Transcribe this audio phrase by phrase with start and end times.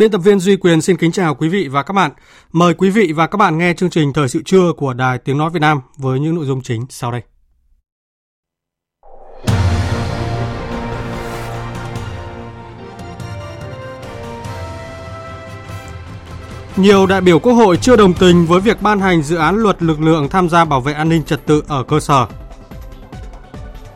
[0.00, 2.10] Biên tập viên Duy Quyền xin kính chào quý vị và các bạn.
[2.52, 5.38] Mời quý vị và các bạn nghe chương trình Thời sự trưa của Đài Tiếng
[5.38, 7.22] Nói Việt Nam với những nội dung chính sau đây.
[16.76, 19.82] Nhiều đại biểu Quốc hội chưa đồng tình với việc ban hành dự án luật
[19.82, 22.26] lực lượng tham gia bảo vệ an ninh trật tự ở cơ sở.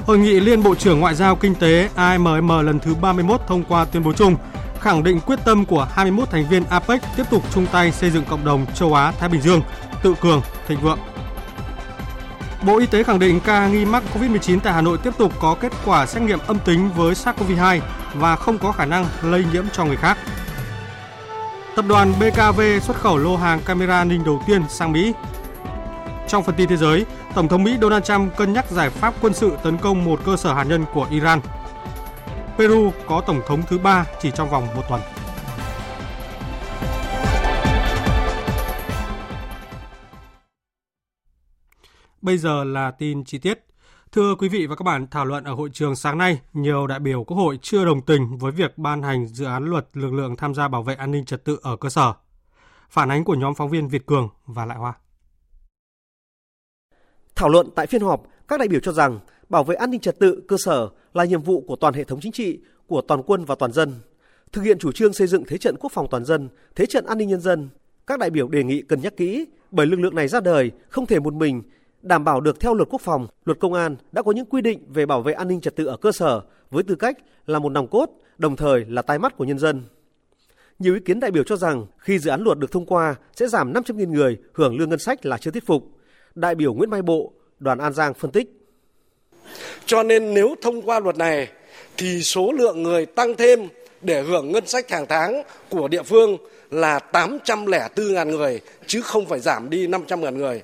[0.06, 3.84] Hội nghị Liên Bộ trưởng Ngoại giao Kinh tế AMM lần thứ 31 thông qua
[3.84, 4.36] tuyên bố chung
[4.84, 8.24] khẳng định quyết tâm của 21 thành viên APEC tiếp tục chung tay xây dựng
[8.24, 9.62] cộng đồng châu Á Thái Bình Dương
[10.02, 10.98] tự cường, thịnh vượng.
[12.66, 15.56] Bộ Y tế khẳng định ca nghi mắc COVID-19 tại Hà Nội tiếp tục có
[15.60, 17.80] kết quả xét nghiệm âm tính với SARS-CoV-2
[18.14, 20.18] và không có khả năng lây nhiễm cho người khác.
[21.76, 25.12] Tập đoàn BKV xuất khẩu lô hàng camera an ninh đầu tiên sang Mỹ.
[26.28, 29.34] Trong phần tin thế giới, Tổng thống Mỹ Donald Trump cân nhắc giải pháp quân
[29.34, 31.40] sự tấn công một cơ sở hạt nhân của Iran.
[32.58, 35.00] Peru có tổng thống thứ ba chỉ trong vòng một tuần.
[42.22, 43.66] Bây giờ là tin chi tiết.
[44.12, 46.98] Thưa quý vị và các bạn, thảo luận ở hội trường sáng nay, nhiều đại
[47.00, 50.36] biểu Quốc hội chưa đồng tình với việc ban hành dự án luật lực lượng
[50.36, 52.12] tham gia bảo vệ an ninh trật tự ở cơ sở.
[52.90, 54.92] Phản ánh của nhóm phóng viên Việt Cường và Lại Hoa.
[57.34, 60.18] Thảo luận tại phiên họp, các đại biểu cho rằng bảo vệ an ninh trật
[60.18, 63.44] tự cơ sở là nhiệm vụ của toàn hệ thống chính trị, của toàn quân
[63.44, 63.92] và toàn dân.
[64.52, 67.18] Thực hiện chủ trương xây dựng thế trận quốc phòng toàn dân, thế trận an
[67.18, 67.68] ninh nhân dân,
[68.06, 71.06] các đại biểu đề nghị cân nhắc kỹ bởi lực lượng này ra đời không
[71.06, 71.62] thể một mình
[72.02, 74.80] đảm bảo được theo luật quốc phòng, luật công an đã có những quy định
[74.88, 76.40] về bảo vệ an ninh trật tự ở cơ sở
[76.70, 79.82] với tư cách là một nòng cốt, đồng thời là tai mắt của nhân dân.
[80.78, 83.48] Nhiều ý kiến đại biểu cho rằng khi dự án luật được thông qua sẽ
[83.48, 85.84] giảm 500.000 người hưởng lương ngân sách là chưa thuyết phục.
[86.34, 88.63] Đại biểu Nguyễn Mai Bộ, đoàn An Giang phân tích.
[89.86, 91.48] Cho nên nếu thông qua luật này,
[91.96, 93.68] thì số lượng người tăng thêm
[94.00, 96.36] để hưởng ngân sách hàng tháng của địa phương
[96.70, 100.62] là 804.000 người, chứ không phải giảm đi 500.000 người.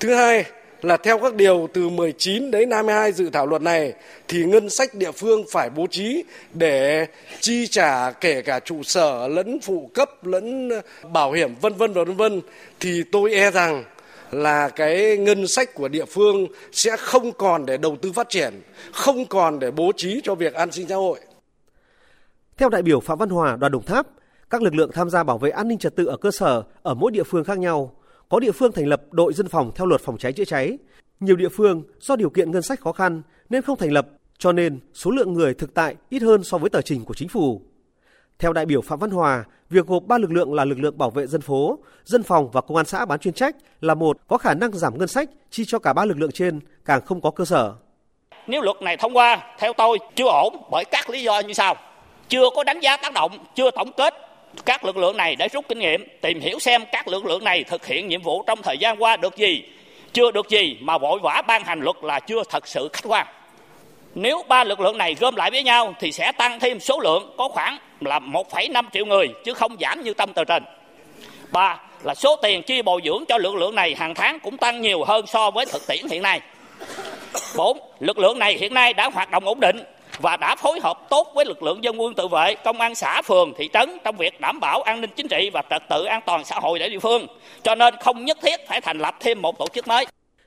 [0.00, 0.44] Thứ hai
[0.82, 3.92] là theo các điều từ 19 đến 22 dự thảo luật này,
[4.28, 7.06] thì ngân sách địa phương phải bố trí để
[7.40, 10.70] chi trả kể cả trụ sở lẫn phụ cấp, lẫn
[11.12, 12.40] bảo hiểm, vân vân và vân vân
[12.80, 13.84] thì tôi e rằng
[14.32, 18.62] là cái ngân sách của địa phương sẽ không còn để đầu tư phát triển,
[18.92, 21.20] không còn để bố trí cho việc an sinh xã hội.
[22.56, 24.06] Theo đại biểu Phạm Văn Hòa, đoàn Đồng Tháp,
[24.50, 26.94] các lực lượng tham gia bảo vệ an ninh trật tự ở cơ sở ở
[26.94, 27.94] mỗi địa phương khác nhau.
[28.28, 30.78] Có địa phương thành lập đội dân phòng theo luật phòng cháy chữa cháy.
[31.20, 34.52] Nhiều địa phương do điều kiện ngân sách khó khăn nên không thành lập, cho
[34.52, 37.62] nên số lượng người thực tại ít hơn so với tờ trình của chính phủ.
[38.42, 41.10] Theo đại biểu Phạm Văn Hòa, việc gộp ba lực lượng là lực lượng bảo
[41.10, 44.38] vệ dân phố, dân phòng và công an xã bán chuyên trách là một có
[44.38, 47.30] khả năng giảm ngân sách chi cho cả ba lực lượng trên càng không có
[47.30, 47.72] cơ sở.
[48.46, 51.76] Nếu luật này thông qua, theo tôi chưa ổn bởi các lý do như sau.
[52.28, 54.14] Chưa có đánh giá tác động, chưa tổng kết
[54.64, 57.64] các lực lượng này để rút kinh nghiệm, tìm hiểu xem các lực lượng này
[57.64, 59.64] thực hiện nhiệm vụ trong thời gian qua được gì,
[60.12, 63.26] chưa được gì mà vội vã ban hành luật là chưa thật sự khách quan.
[64.14, 67.34] Nếu ba lực lượng này gom lại với nhau thì sẽ tăng thêm số lượng
[67.38, 70.62] có khoảng là 1,5 triệu người chứ không giảm như tâm tờ trình.
[71.52, 74.80] Ba là số tiền chi bồi dưỡng cho lực lượng này hàng tháng cũng tăng
[74.80, 76.40] nhiều hơn so với thực tiễn hiện nay.
[77.56, 79.82] Bốn, lực lượng này hiện nay đã hoạt động ổn định
[80.18, 83.22] và đã phối hợp tốt với lực lượng dân quân tự vệ, công an xã,
[83.22, 86.20] phường, thị trấn trong việc đảm bảo an ninh chính trị và trật tự an
[86.26, 87.26] toàn xã hội tại địa phương.
[87.62, 90.06] Cho nên không nhất thiết phải thành lập thêm một tổ chức mới.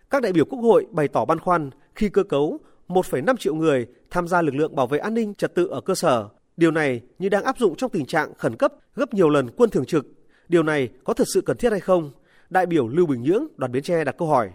[0.09, 3.87] Các đại biểu Quốc hội bày tỏ băn khoăn khi cơ cấu 1,5 triệu người
[4.09, 6.29] tham gia lực lượng bảo vệ an ninh trật tự ở cơ sở.
[6.57, 9.69] Điều này như đang áp dụng trong tình trạng khẩn cấp gấp nhiều lần quân
[9.69, 10.05] thường trực.
[10.47, 12.11] Điều này có thật sự cần thiết hay không?
[12.49, 14.49] Đại biểu Lưu Bình Nhưỡng, đoàn Bến Tre đặt câu hỏi.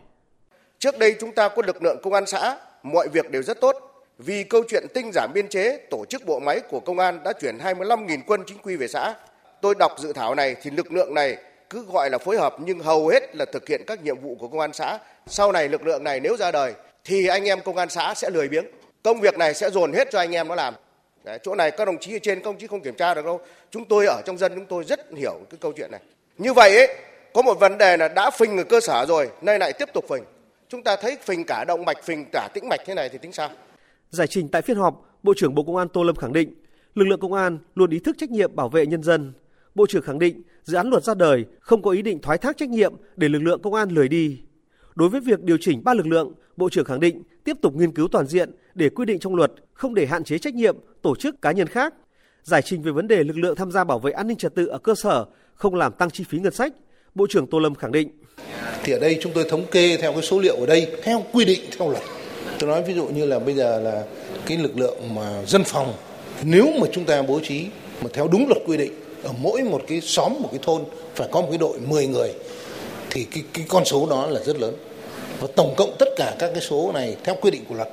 [0.79, 3.77] Trước đây chúng ta có lực lượng công an xã, mọi việc đều rất tốt.
[4.19, 7.33] Vì câu chuyện tinh giảm biên chế, tổ chức bộ máy của công an đã
[7.41, 9.15] chuyển 25.000 quân chính quy về xã.
[9.63, 11.37] Tôi đọc dự thảo này thì lực lượng này
[11.71, 14.49] cứ gọi là phối hợp nhưng hầu hết là thực hiện các nhiệm vụ của
[14.49, 14.99] công an xã.
[15.27, 16.75] Sau này lực lượng này nếu ra đời
[17.05, 18.65] thì anh em công an xã sẽ lười biếng.
[19.03, 20.75] Công việc này sẽ dồn hết cho anh em nó làm.
[21.25, 23.41] Đấy, chỗ này các đồng chí ở trên công chí không kiểm tra được đâu.
[23.71, 26.01] Chúng tôi ở trong dân chúng tôi rất hiểu cái câu chuyện này.
[26.39, 26.97] Như vậy ấy,
[27.35, 30.05] có một vấn đề là đã phình ở cơ sở rồi, nay lại tiếp tục
[30.09, 30.25] phình.
[30.69, 33.33] Chúng ta thấy phình cả động mạch, phình cả tĩnh mạch thế này thì tính
[33.33, 33.51] sao?
[34.11, 36.55] Giải trình tại phiên họp, Bộ trưởng Bộ Công an Tô Lâm khẳng định,
[36.95, 39.33] lực lượng công an luôn ý thức trách nhiệm bảo vệ nhân dân.
[39.75, 42.57] Bộ trưởng khẳng định, dự án luật ra đời không có ý định thoái thác
[42.57, 44.41] trách nhiệm để lực lượng công an lười đi.
[44.95, 47.93] Đối với việc điều chỉnh ba lực lượng, Bộ trưởng khẳng định tiếp tục nghiên
[47.93, 51.17] cứu toàn diện để quy định trong luật không để hạn chế trách nhiệm tổ
[51.17, 51.95] chức cá nhân khác.
[52.43, 54.67] Giải trình về vấn đề lực lượng tham gia bảo vệ an ninh trật tự
[54.67, 56.73] ở cơ sở không làm tăng chi phí ngân sách,
[57.15, 58.09] Bộ trưởng Tô Lâm khẳng định.
[58.85, 61.45] Thì ở đây chúng tôi thống kê theo cái số liệu ở đây theo quy
[61.45, 62.03] định theo luật.
[62.59, 64.05] Tôi nói ví dụ như là bây giờ là
[64.47, 65.95] cái lực lượng mà dân phòng
[66.43, 67.67] nếu mà chúng ta bố trí
[68.03, 68.93] mà theo đúng luật quy định
[69.23, 70.83] ở mỗi một cái xóm một cái thôn
[71.15, 72.33] phải có một cái đội 10 người
[73.11, 74.75] thì cái cái con số đó là rất lớn.
[75.41, 77.89] Và tổng cộng tất cả các cái số này theo quy định của luật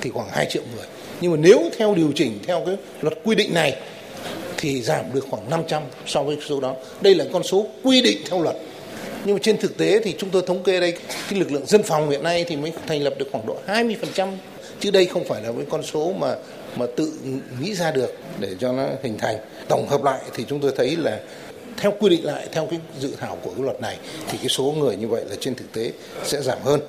[0.00, 0.86] thì khoảng 2 triệu người.
[1.20, 3.76] Nhưng mà nếu theo điều chỉnh, theo cái luật quy định này
[4.56, 6.74] thì giảm được khoảng 500 so với số đó.
[7.00, 8.56] Đây là con số quy định theo luật.
[9.24, 10.92] Nhưng mà trên thực tế thì chúng tôi thống kê đây,
[11.30, 14.32] cái lực lượng dân phòng hiện nay thì mới thành lập được khoảng độ 20%
[14.80, 16.36] chứ đây không phải là cái con số mà
[16.76, 17.12] mà tự
[17.60, 19.36] nghĩ ra được để cho nó hình thành.
[19.68, 21.20] Tổng hợp lại thì chúng tôi thấy là
[21.76, 24.74] theo quy định lại theo cái dự thảo của cái luật này thì cái số
[24.78, 25.92] người như vậy là trên thực tế
[26.24, 26.80] sẽ giảm hơn.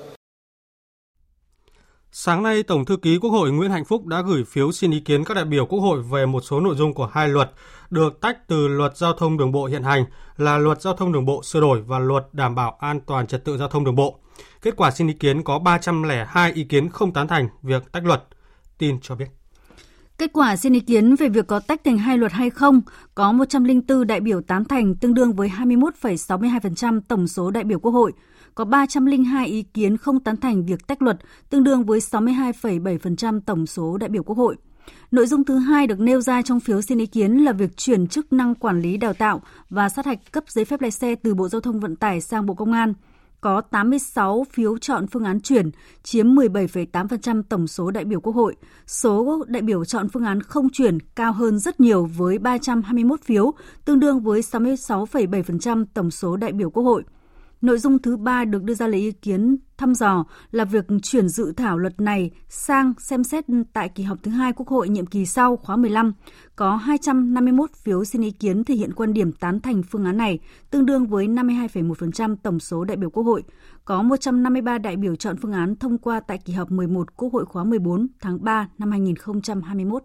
[2.14, 5.00] Sáng nay, Tổng thư ký Quốc hội Nguyễn Hạnh Phúc đã gửi phiếu xin ý
[5.00, 7.52] kiến các đại biểu Quốc hội về một số nội dung của hai luật
[7.90, 10.06] được tách từ luật giao thông đường bộ hiện hành
[10.38, 13.46] là luật giao thông đường bộ sửa đổi và luật đảm bảo an toàn trật
[13.46, 14.20] tự giao thông đường bộ.
[14.62, 18.24] Kết quả xin ý kiến có 302 ý kiến không tán thành việc tách luật.
[18.78, 19.41] Tin cho biết.
[20.22, 22.82] Kết quả xin ý kiến về việc có tách thành hai luật hay không,
[23.16, 27.92] có 104 đại biểu tán thành tương đương với 21,62% tổng số đại biểu Quốc
[27.92, 28.12] hội,
[28.56, 31.18] có 302 ý kiến không tán thành việc tách luật,
[31.50, 34.56] tương đương với 62,7% tổng số đại biểu Quốc hội.
[35.12, 38.08] Nội dung thứ hai được nêu ra trong phiếu xin ý kiến là việc chuyển
[38.08, 41.34] chức năng quản lý đào tạo và sát hạch cấp giấy phép lái xe từ
[41.34, 42.94] Bộ Giao thông Vận tải sang Bộ Công an–
[43.42, 45.72] có 86 phiếu chọn phương án chuyển,
[46.04, 48.56] chiếm 17,8% tổng số đại biểu Quốc hội.
[48.88, 53.52] Số đại biểu chọn phương án không chuyển cao hơn rất nhiều với 321 phiếu,
[53.86, 57.04] tương đương với 66,7% tổng số đại biểu Quốc hội.
[57.62, 61.30] Nội dung thứ ba được đưa ra lấy ý kiến thăm dò là việc chuyển
[61.30, 65.06] dự thảo luật này sang xem xét tại kỳ họp thứ hai Quốc hội nhiệm
[65.06, 66.14] kỳ sau khóa 15.
[66.56, 70.40] Có 251 phiếu xin ý kiến thể hiện quan điểm tán thành phương án này,
[70.72, 73.44] tương đương với 52,1% tổng số đại biểu Quốc hội.
[73.86, 77.46] Có 153 đại biểu chọn phương án thông qua tại kỳ họp 11 Quốc hội
[77.46, 80.04] khóa 14 tháng 3 năm 2021.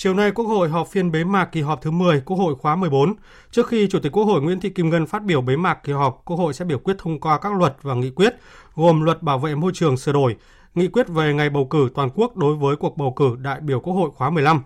[0.00, 2.76] Chiều nay, Quốc hội họp phiên bế mạc kỳ họp thứ 10 Quốc hội khóa
[2.76, 3.14] 14.
[3.50, 5.92] Trước khi Chủ tịch Quốc hội Nguyễn Thị Kim Ngân phát biểu bế mạc kỳ
[5.92, 8.34] họp, Quốc hội sẽ biểu quyết thông qua các luật và nghị quyết,
[8.74, 10.36] gồm luật bảo vệ môi trường sửa đổi,
[10.74, 13.80] nghị quyết về ngày bầu cử toàn quốc đối với cuộc bầu cử đại biểu
[13.80, 14.62] Quốc hội khóa 15,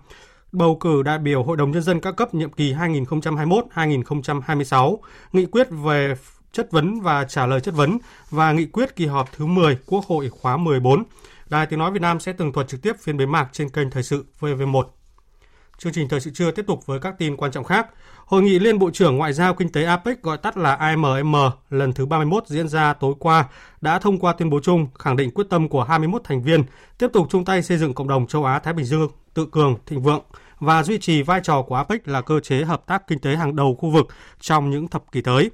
[0.51, 4.97] bầu cử đại biểu Hội đồng Nhân dân các cấp nhiệm kỳ 2021-2026,
[5.33, 6.15] nghị quyết về
[6.51, 7.97] chất vấn và trả lời chất vấn
[8.29, 11.03] và nghị quyết kỳ họp thứ 10 Quốc hội khóa 14.
[11.49, 13.91] Đài Tiếng Nói Việt Nam sẽ tường thuật trực tiếp phiên bế mạc trên kênh
[13.91, 14.83] Thời sự VV1.
[15.83, 17.87] Chương trình thời sự trưa tiếp tục với các tin quan trọng khác.
[18.25, 21.35] Hội nghị Liên Bộ trưởng Ngoại giao Kinh tế APEC gọi tắt là AMM
[21.69, 23.45] lần thứ 31 diễn ra tối qua
[23.81, 26.63] đã thông qua tuyên bố chung khẳng định quyết tâm của 21 thành viên
[26.97, 30.01] tiếp tục chung tay xây dựng cộng đồng châu Á-Thái Bình Dương tự cường, thịnh
[30.01, 30.21] vượng
[30.59, 33.55] và duy trì vai trò của APEC là cơ chế hợp tác kinh tế hàng
[33.55, 34.07] đầu khu vực
[34.39, 35.51] trong những thập kỷ tới.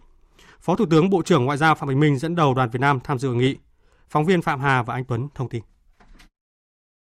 [0.61, 2.99] Phó Thủ tướng Bộ trưởng Ngoại giao Phạm Bình Minh dẫn đầu đoàn Việt Nam
[3.03, 3.55] tham dự hội nghị.
[4.09, 5.61] Phóng viên Phạm Hà và Anh Tuấn thông tin.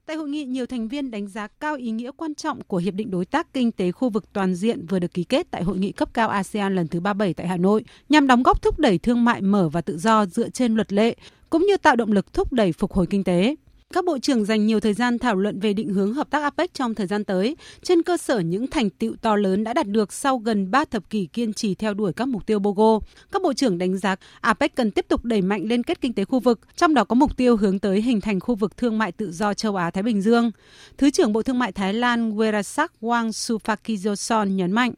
[0.06, 2.94] Tại hội nghị, nhiều thành viên đánh giá cao ý nghĩa quan trọng của Hiệp
[2.94, 5.78] định Đối tác Kinh tế khu vực toàn diện vừa được ký kết tại Hội
[5.78, 8.98] nghị cấp cao ASEAN lần thứ 37 tại Hà Nội, nhằm đóng góp thúc đẩy
[8.98, 11.16] thương mại mở và tự do dựa trên luật lệ,
[11.50, 13.54] cũng như tạo động lực thúc đẩy phục hồi kinh tế.
[13.92, 16.74] Các bộ trưởng dành nhiều thời gian thảo luận về định hướng hợp tác APEC
[16.74, 20.12] trong thời gian tới, trên cơ sở những thành tựu to lớn đã đạt được
[20.12, 22.98] sau gần 3 thập kỷ kiên trì theo đuổi các mục tiêu BOGO.
[23.32, 26.24] Các bộ trưởng đánh giá APEC cần tiếp tục đẩy mạnh liên kết kinh tế
[26.24, 29.12] khu vực, trong đó có mục tiêu hướng tới hình thành khu vực thương mại
[29.12, 30.50] tự do châu Á-Thái Bình Dương.
[30.98, 34.92] Thứ trưởng Bộ Thương mại Thái Lan Werasak Wang Sufakijoson nhấn mạnh.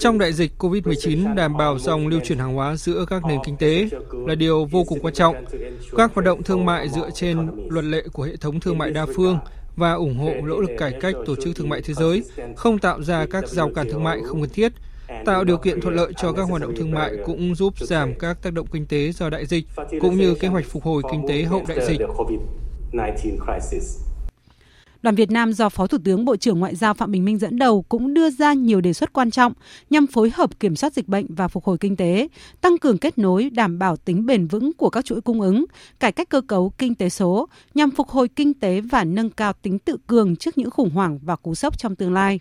[0.00, 3.56] Trong đại dịch COVID-19, đảm bảo dòng lưu chuyển hàng hóa giữa các nền kinh
[3.56, 3.88] tế
[4.26, 5.36] là điều vô cùng quan trọng.
[5.96, 9.06] Các hoạt động thương mại dựa trên luật lệ của hệ thống thương mại đa
[9.16, 9.38] phương
[9.76, 12.22] và ủng hộ nỗ lực cải cách tổ chức thương mại thế giới,
[12.56, 14.72] không tạo ra các rào cản thương mại không cần thiết,
[15.24, 18.42] tạo điều kiện thuận lợi cho các hoạt động thương mại cũng giúp giảm các
[18.42, 19.64] tác động kinh tế do đại dịch,
[20.00, 22.00] cũng như kế hoạch phục hồi kinh tế hậu đại dịch.
[25.02, 27.58] Đoàn Việt Nam do Phó Thủ tướng Bộ trưởng Ngoại giao Phạm Bình Minh dẫn
[27.58, 29.52] đầu cũng đưa ra nhiều đề xuất quan trọng
[29.90, 32.28] nhằm phối hợp kiểm soát dịch bệnh và phục hồi kinh tế,
[32.60, 35.64] tăng cường kết nối, đảm bảo tính bền vững của các chuỗi cung ứng,
[36.00, 39.52] cải cách cơ cấu kinh tế số nhằm phục hồi kinh tế và nâng cao
[39.62, 42.38] tính tự cường trước những khủng hoảng và cú sốc trong tương lai.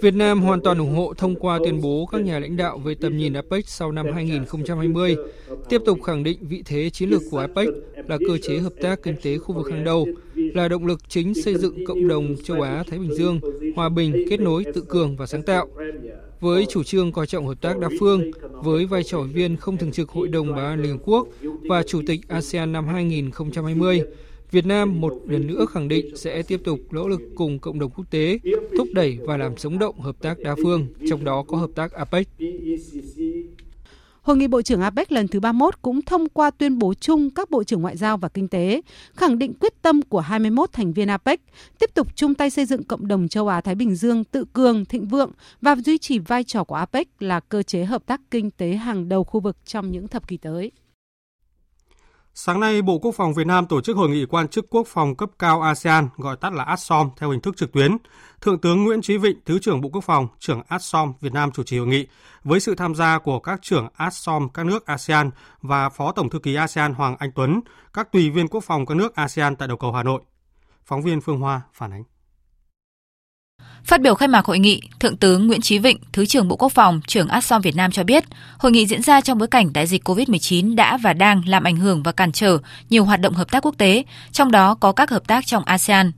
[0.00, 2.94] Việt Nam hoàn toàn ủng hộ thông qua tuyên bố các nhà lãnh đạo về
[2.94, 5.16] tầm nhìn APEC sau năm 2020,
[5.68, 7.68] tiếp tục khẳng định vị thế chiến lược của APEC
[8.08, 11.34] là cơ chế hợp tác kinh tế khu vực hàng đầu, là động lực chính
[11.34, 13.40] xây dựng cộng đồng châu Á-Thái Bình Dương,
[13.76, 15.68] hòa bình, kết nối, tự cường và sáng tạo.
[16.40, 19.92] Với chủ trương coi trọng hợp tác đa phương, với vai trò viên không thường
[19.92, 21.28] trực Hội đồng Bảo an Liên Hợp Quốc
[21.68, 24.02] và Chủ tịch ASEAN năm 2020,
[24.50, 27.90] Việt Nam một lần nữa khẳng định sẽ tiếp tục nỗ lực cùng cộng đồng
[27.90, 28.38] quốc tế
[28.78, 31.92] thúc đẩy và làm sống động hợp tác đa phương, trong đó có hợp tác
[31.92, 32.28] APEC.
[34.22, 37.50] Hội nghị Bộ trưởng APEC lần thứ 31 cũng thông qua tuyên bố chung các
[37.50, 38.82] Bộ trưởng Ngoại giao và Kinh tế,
[39.14, 41.40] khẳng định quyết tâm của 21 thành viên APEC
[41.78, 45.06] tiếp tục chung tay xây dựng cộng đồng châu Á-Thái Bình Dương tự cường, thịnh
[45.08, 45.30] vượng
[45.60, 49.08] và duy trì vai trò của APEC là cơ chế hợp tác kinh tế hàng
[49.08, 50.70] đầu khu vực trong những thập kỷ tới.
[52.34, 55.16] Sáng nay, Bộ Quốc phòng Việt Nam tổ chức hội nghị quan chức quốc phòng
[55.16, 57.96] cấp cao ASEAN, gọi tắt là ASOM, theo hình thức trực tuyến.
[58.40, 61.62] Thượng tướng Nguyễn Chí Vịnh, Thứ trưởng Bộ Quốc phòng, trưởng ASOM Việt Nam chủ
[61.62, 62.06] trì hội nghị,
[62.44, 65.30] với sự tham gia của các trưởng ASOM các nước ASEAN
[65.62, 67.60] và Phó Tổng Thư ký ASEAN Hoàng Anh Tuấn,
[67.92, 70.20] các tùy viên quốc phòng các nước ASEAN tại đầu cầu Hà Nội.
[70.84, 72.04] Phóng viên Phương Hoa phản ánh.
[73.84, 76.72] Phát biểu khai mạc hội nghị, Thượng tướng Nguyễn Chí Vịnh, Thứ trưởng Bộ Quốc
[76.72, 78.24] phòng, trưởng ASOM Việt Nam cho biết,
[78.58, 81.76] hội nghị diễn ra trong bối cảnh đại dịch COVID-19 đã và đang làm ảnh
[81.76, 82.58] hưởng và cản trở
[82.90, 86.12] nhiều hoạt động hợp tác quốc tế, trong đó có các hợp tác trong ASEAN.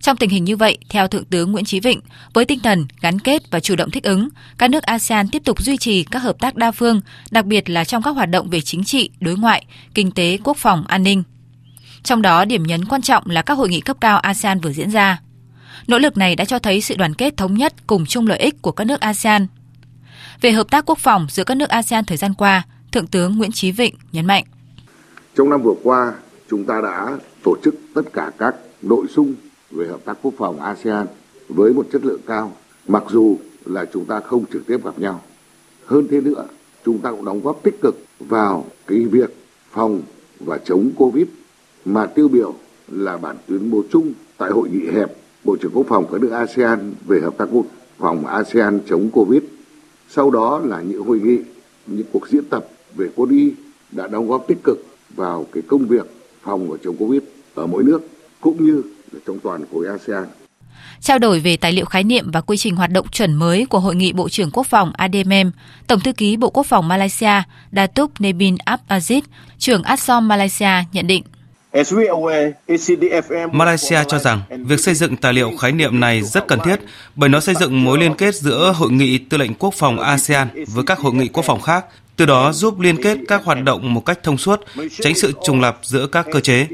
[0.00, 2.00] Trong tình hình như vậy, theo Thượng tướng Nguyễn Chí Vịnh,
[2.34, 5.62] với tinh thần gắn kết và chủ động thích ứng, các nước ASEAN tiếp tục
[5.62, 7.00] duy trì các hợp tác đa phương,
[7.30, 9.64] đặc biệt là trong các hoạt động về chính trị, đối ngoại,
[9.94, 11.22] kinh tế, quốc phòng, an ninh.
[12.02, 14.90] Trong đó, điểm nhấn quan trọng là các hội nghị cấp cao ASEAN vừa diễn
[14.90, 15.18] ra.
[15.86, 18.62] Nỗ lực này đã cho thấy sự đoàn kết thống nhất cùng chung lợi ích
[18.62, 19.46] của các nước ASEAN.
[20.40, 23.52] Về hợp tác quốc phòng giữa các nước ASEAN thời gian qua, Thượng tướng Nguyễn
[23.52, 24.44] Chí Vịnh nhấn mạnh.
[25.36, 26.12] Trong năm vừa qua,
[26.50, 29.34] chúng ta đã tổ chức tất cả các nội dung
[29.70, 31.06] về hợp tác quốc phòng ASEAN
[31.48, 32.56] với một chất lượng cao,
[32.88, 35.22] mặc dù là chúng ta không trực tiếp gặp nhau.
[35.86, 36.46] Hơn thế nữa,
[36.84, 39.36] chúng ta cũng đóng góp tích cực vào cái việc
[39.70, 40.02] phòng
[40.40, 41.26] và chống Covid
[41.84, 42.54] mà tiêu biểu
[42.88, 46.30] là bản tuyên bố chung tại hội nghị hẹp Bộ trưởng Quốc phòng các nước
[46.30, 47.66] ASEAN về hợp tác quốc
[47.98, 49.42] phòng ASEAN chống Covid.
[50.08, 51.38] Sau đó là những hội nghị,
[51.86, 53.52] những cuộc diễn tập về quân y
[53.92, 54.86] đã đóng góp tích cực
[55.16, 56.06] vào cái công việc
[56.42, 57.22] phòng và chống Covid
[57.54, 58.08] ở mỗi nước
[58.40, 58.82] cũng như
[59.12, 60.24] là trong toàn khối ASEAN.
[61.00, 63.80] Trao đổi về tài liệu khái niệm và quy trình hoạt động chuẩn mới của
[63.80, 65.50] Hội nghị Bộ trưởng Quốc phòng ADMM,
[65.86, 68.56] Tổng thư ký Bộ Quốc phòng Malaysia Datuk Nebin
[68.88, 69.20] Aziz,
[69.58, 71.22] trưởng ASOM Malaysia nhận định.
[73.52, 76.80] Malaysia cho rằng việc xây dựng tài liệu khái niệm này rất cần thiết
[77.14, 80.48] bởi nó xây dựng mối liên kết giữa Hội nghị Tư lệnh Quốc phòng ASEAN
[80.66, 81.84] với các hội nghị quốc phòng khác,
[82.16, 84.60] từ đó giúp liên kết các hoạt động một cách thông suốt,
[85.00, 86.66] tránh sự trùng lập giữa các cơ chế.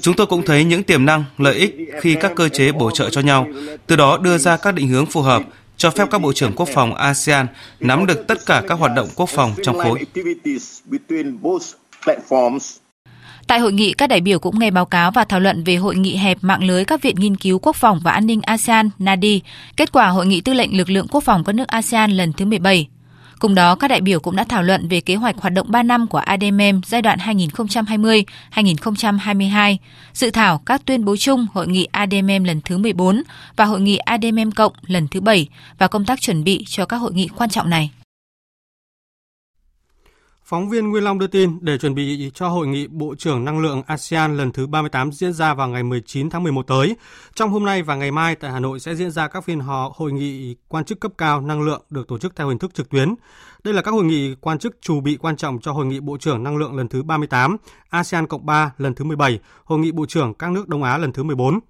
[0.00, 3.10] Chúng tôi cũng thấy những tiềm năng, lợi ích khi các cơ chế bổ trợ
[3.10, 3.46] cho nhau,
[3.86, 5.42] từ đó đưa ra các định hướng phù hợp,
[5.76, 7.46] cho phép các bộ trưởng quốc phòng ASEAN
[7.80, 10.00] nắm được tất cả các hoạt động quốc phòng trong khối.
[13.46, 15.96] Tại hội nghị, các đại biểu cũng nghe báo cáo và thảo luận về hội
[15.96, 19.40] nghị hẹp mạng lưới các viện nghiên cứu quốc phòng và an ninh ASEAN NADI,
[19.76, 22.44] kết quả hội nghị tư lệnh lực lượng quốc phòng các nước ASEAN lần thứ
[22.44, 22.88] 17.
[23.38, 25.82] Cùng đó, các đại biểu cũng đã thảo luận về kế hoạch hoạt động 3
[25.82, 29.76] năm của ADMM giai đoạn 2020-2022,
[30.12, 33.22] dự thảo các tuyên bố chung hội nghị ADMM lần thứ 14
[33.56, 35.48] và hội nghị ADMM cộng lần thứ 7
[35.78, 37.90] và công tác chuẩn bị cho các hội nghị quan trọng này.
[40.44, 43.60] Phóng viên Nguyên Long đưa tin để chuẩn bị cho hội nghị Bộ trưởng Năng
[43.60, 46.96] lượng ASEAN lần thứ 38 diễn ra vào ngày 19 tháng 11 tới.
[47.34, 49.92] Trong hôm nay và ngày mai tại Hà Nội sẽ diễn ra các phiên họp
[49.92, 52.88] hội nghị quan chức cấp cao năng lượng được tổ chức theo hình thức trực
[52.88, 53.14] tuyến.
[53.64, 56.16] Đây là các hội nghị quan chức chủ bị quan trọng cho hội nghị Bộ
[56.16, 57.56] trưởng Năng lượng lần thứ 38,
[57.90, 61.12] ASEAN Cộng 3 lần thứ 17, hội nghị Bộ trưởng các nước Đông Á lần
[61.12, 61.60] thứ 14.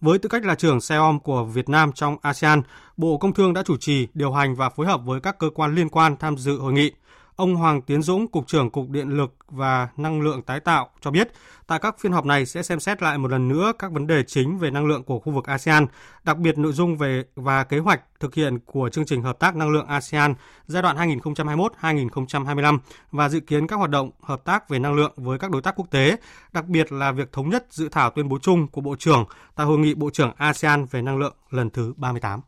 [0.00, 2.62] Với tư cách là trưởng SEOM của Việt Nam trong ASEAN,
[2.96, 5.74] Bộ Công Thương đã chủ trì, điều hành và phối hợp với các cơ quan
[5.74, 6.92] liên quan tham dự hội nghị–
[7.36, 11.10] Ông Hoàng Tiến Dũng, Cục trưởng Cục Điện lực và Năng lượng tái tạo cho
[11.10, 11.32] biết,
[11.66, 14.22] tại các phiên họp này sẽ xem xét lại một lần nữa các vấn đề
[14.22, 15.86] chính về năng lượng của khu vực ASEAN,
[16.24, 19.56] đặc biệt nội dung về và kế hoạch thực hiện của chương trình hợp tác
[19.56, 20.34] năng lượng ASEAN
[20.66, 22.78] giai đoạn 2021-2025
[23.12, 25.74] và dự kiến các hoạt động hợp tác về năng lượng với các đối tác
[25.76, 26.16] quốc tế,
[26.52, 29.24] đặc biệt là việc thống nhất dự thảo tuyên bố chung của Bộ trưởng
[29.54, 32.40] tại hội nghị Bộ trưởng ASEAN về năng lượng lần thứ 38.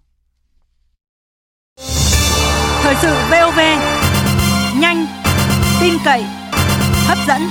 [2.83, 3.59] Thời sự VOV
[4.81, 5.07] nhanh,
[5.81, 6.23] tin cậy,
[7.07, 7.43] hấp dẫn.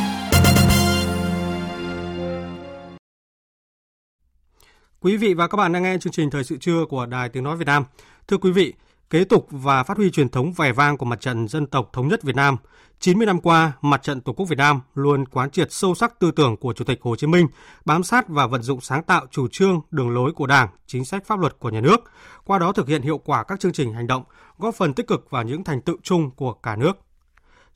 [4.99, 7.43] Quý vị và các bạn đang nghe chương trình Thời sự trưa của Đài Tiếng
[7.43, 7.83] Nói Việt Nam.
[8.27, 8.73] Thưa quý vị,
[9.09, 12.07] kế tục và phát huy truyền thống vẻ vang của mặt trận dân tộc thống
[12.07, 12.57] nhất Việt Nam.
[12.99, 16.31] 90 năm qua, mặt trận Tổ quốc Việt Nam luôn quán triệt sâu sắc tư
[16.31, 17.47] tưởng của Chủ tịch Hồ Chí Minh,
[17.85, 21.25] bám sát và vận dụng sáng tạo chủ trương, đường lối của Đảng, chính sách
[21.25, 22.03] pháp luật của nhà nước,
[22.43, 24.23] qua đó thực hiện hiệu quả các chương trình hành động,
[24.57, 27.06] góp phần tích cực vào những thành tựu chung của cả nước.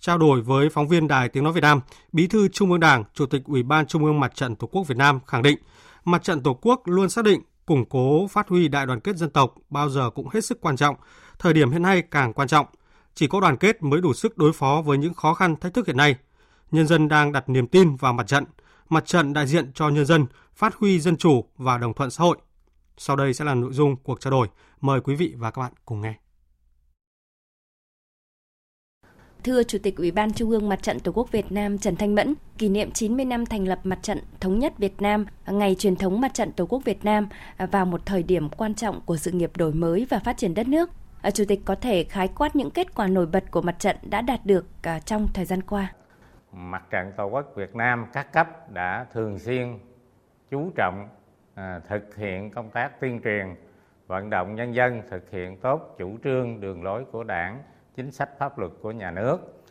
[0.01, 1.81] Trao đổi với phóng viên Đài Tiếng Nói Việt Nam,
[2.11, 4.87] Bí thư Trung ương Đảng, Chủ tịch Ủy ban Trung ương Mặt trận Tổ quốc
[4.87, 5.57] Việt Nam khẳng định,
[6.05, 9.29] Mặt trận Tổ quốc luôn xác định củng cố phát huy đại đoàn kết dân
[9.29, 10.95] tộc bao giờ cũng hết sức quan trọng,
[11.39, 12.65] thời điểm hiện nay càng quan trọng.
[13.13, 15.87] Chỉ có đoàn kết mới đủ sức đối phó với những khó khăn thách thức
[15.87, 16.15] hiện nay.
[16.71, 18.45] Nhân dân đang đặt niềm tin vào mặt trận,
[18.89, 22.23] mặt trận đại diện cho nhân dân, phát huy dân chủ và đồng thuận xã
[22.23, 22.37] hội.
[22.97, 24.47] Sau đây sẽ là nội dung cuộc trao đổi.
[24.81, 26.20] Mời quý vị và các bạn cùng nghe.
[29.43, 32.15] Thưa Chủ tịch Ủy ban Trung ương Mặt trận Tổ quốc Việt Nam Trần Thanh
[32.15, 35.95] Mẫn, kỷ niệm 90 năm thành lập Mặt trận Thống nhất Việt Nam, ngày truyền
[35.95, 39.17] thống Mặt trận Tổ quốc Việt Nam à, vào một thời điểm quan trọng của
[39.17, 40.89] sự nghiệp đổi mới và phát triển đất nước.
[41.21, 43.95] À, chủ tịch có thể khái quát những kết quả nổi bật của mặt trận
[44.01, 45.93] đã đạt được à, trong thời gian qua.
[46.53, 49.79] Mặt trận Tổ quốc Việt Nam các cấp đã thường xuyên
[50.51, 51.07] chú trọng
[51.89, 53.55] thực hiện công tác tuyên truyền,
[54.07, 57.59] vận động nhân dân thực hiện tốt chủ trương đường lối của Đảng,
[57.95, 59.63] chính sách pháp luật của nhà nước.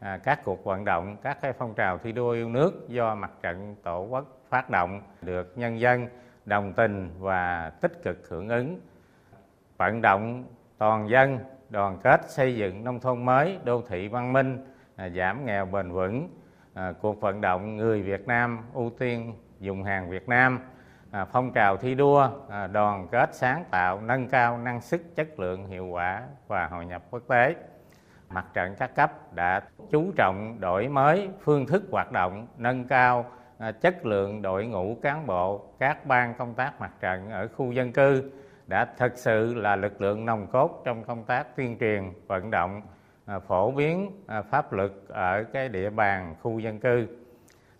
[0.00, 3.30] À, các cuộc vận động các cái phong trào thi đua yêu nước do mặt
[3.42, 6.08] trận tổ quốc phát động được nhân dân
[6.44, 8.80] đồng tình và tích cực hưởng ứng.
[9.76, 10.44] Vận động
[10.78, 11.38] toàn dân
[11.70, 15.92] đoàn kết xây dựng nông thôn mới đô thị văn minh à, giảm nghèo bền
[15.92, 16.28] vững.
[16.74, 20.60] À, cuộc vận động người Việt Nam ưu tiên dùng hàng Việt Nam
[21.10, 25.40] à, phong trào thi đua à, đoàn kết sáng tạo nâng cao năng suất chất
[25.40, 27.56] lượng hiệu quả và hội nhập quốc tế.
[28.30, 29.60] Mặt trận các cấp đã
[29.90, 33.24] chú trọng đổi mới phương thức hoạt động nâng cao
[33.58, 37.72] à, chất lượng đội ngũ cán bộ các ban công tác mặt trận ở khu
[37.72, 38.30] dân cư
[38.66, 42.82] đã thực sự là lực lượng nòng cốt trong công tác tuyên truyền vận động
[43.26, 47.06] à, phổ biến à, pháp luật ở cái địa bàn khu dân cư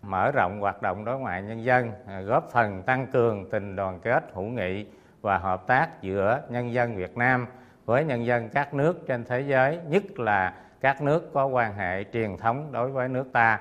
[0.01, 3.99] mở rộng hoạt động đối ngoại nhân dân, à, góp phần tăng cường tình đoàn
[3.99, 4.85] kết hữu nghị
[5.21, 7.45] và hợp tác giữa nhân dân Việt Nam
[7.85, 12.03] với nhân dân các nước trên thế giới, nhất là các nước có quan hệ
[12.13, 13.59] truyền thống đối với nước ta.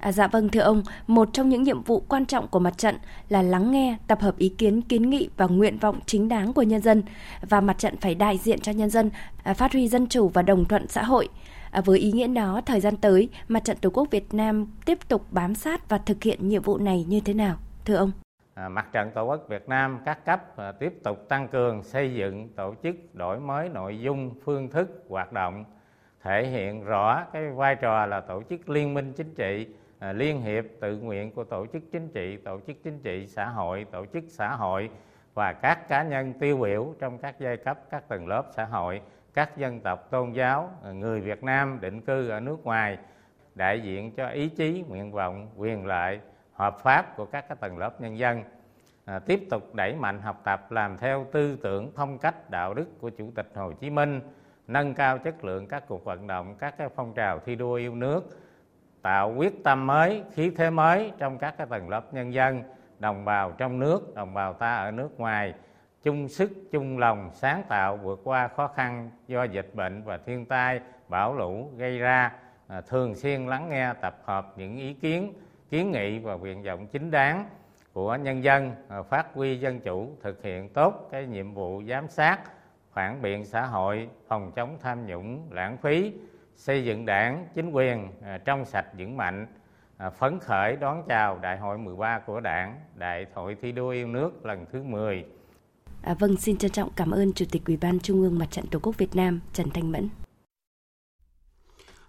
[0.00, 2.98] À, dạ vâng thưa ông, một trong những nhiệm vụ quan trọng của mặt trận
[3.28, 6.62] là lắng nghe, tập hợp ý kiến, kiến nghị và nguyện vọng chính đáng của
[6.62, 7.02] nhân dân
[7.40, 9.10] và mặt trận phải đại diện cho nhân dân,
[9.42, 11.28] à, phát huy dân chủ và đồng thuận xã hội.
[11.72, 14.98] À, với ý nghĩa đó, thời gian tới, Mặt trận Tổ quốc Việt Nam tiếp
[15.08, 17.56] tục bám sát và thực hiện nhiệm vụ này như thế nào?
[17.84, 18.12] Thưa ông.
[18.54, 22.14] À, Mặt trận Tổ quốc Việt Nam các cấp à, tiếp tục tăng cường xây
[22.14, 25.64] dựng tổ chức đổi mới nội dung, phương thức hoạt động,
[26.22, 29.66] thể hiện rõ cái vai trò là tổ chức liên minh chính trị,
[29.98, 33.46] à, liên hiệp tự nguyện của tổ chức chính trị, tổ chức chính trị xã
[33.46, 34.90] hội, tổ chức xã hội
[35.34, 39.00] và các cá nhân tiêu biểu trong các giai cấp, các tầng lớp xã hội
[39.34, 42.98] các dân tộc tôn giáo ờ, người Việt Nam định cư ở nước ngoài
[43.54, 46.20] đại diện cho ý chí nguyện vọng quyền lợi
[46.52, 48.42] hợp pháp của các tầng lớp nhân dân.
[49.04, 53.00] À, tiếp tục đẩy mạnh học tập làm theo tư tưởng phong cách đạo đức
[53.00, 54.20] của chủ tịch Hồ Chí Minh
[54.66, 57.94] nâng cao chất lượng các cuộc vận động các cái phong trào thi đua yêu
[57.94, 58.38] nước
[59.02, 62.62] tạo quyết tâm mới khí thế mới trong các cái tầng lớp nhân dân
[62.98, 65.54] đồng bào trong nước đồng bào ta ở nước ngoài
[66.02, 70.46] chung sức chung lòng sáng tạo vượt qua khó khăn do dịch bệnh và thiên
[70.46, 72.32] tai bão lũ gây ra.
[72.68, 75.32] À, thường xuyên lắng nghe tập hợp những ý kiến
[75.70, 77.46] kiến nghị và nguyện vọng chính đáng
[77.92, 82.08] của nhân dân à, phát huy dân chủ thực hiện tốt cái nhiệm vụ giám
[82.08, 82.40] sát
[82.92, 86.12] phản biện xã hội phòng chống tham nhũng lãng phí
[86.56, 89.46] xây dựng đảng chính quyền à, trong sạch vững mạnh.
[89.96, 94.06] À, phấn khởi đón chào đại hội 13 của đảng đại hội thi đua yêu
[94.06, 95.24] nước lần thứ 10
[96.02, 98.66] À, vâng, xin trân trọng cảm ơn Chủ tịch Ủy ban Trung ương Mặt trận
[98.66, 100.08] Tổ quốc Việt Nam Trần Thanh Mẫn.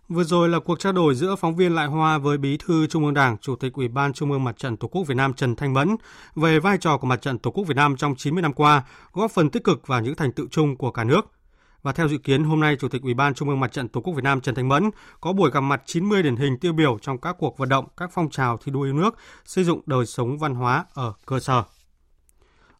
[0.08, 3.06] Vừa rồi là cuộc trao đổi giữa phóng viên Lại Hoa với Bí thư Trung
[3.06, 5.56] ương Đảng, Chủ tịch Ủy ban Trung ương Mặt trận Tổ quốc Việt Nam Trần
[5.56, 5.96] Thanh Mẫn
[6.36, 9.32] về vai trò của Mặt trận Tổ quốc Việt Nam trong 90 năm qua, góp
[9.32, 11.22] phần tích cực vào những thành tựu chung của cả nước.
[11.84, 14.02] Và theo dự kiến, hôm nay Chủ tịch Ủy ban Trung ương Mặt trận Tổ
[14.02, 14.90] quốc Việt Nam Trần Thanh Mẫn
[15.22, 18.10] có buổi gặp mặt 90 điển hình tiêu biểu trong các cuộc vận động, các
[18.14, 21.64] phong trào thi đua yêu nước, xây dựng đời sống văn hóa ở cơ sở.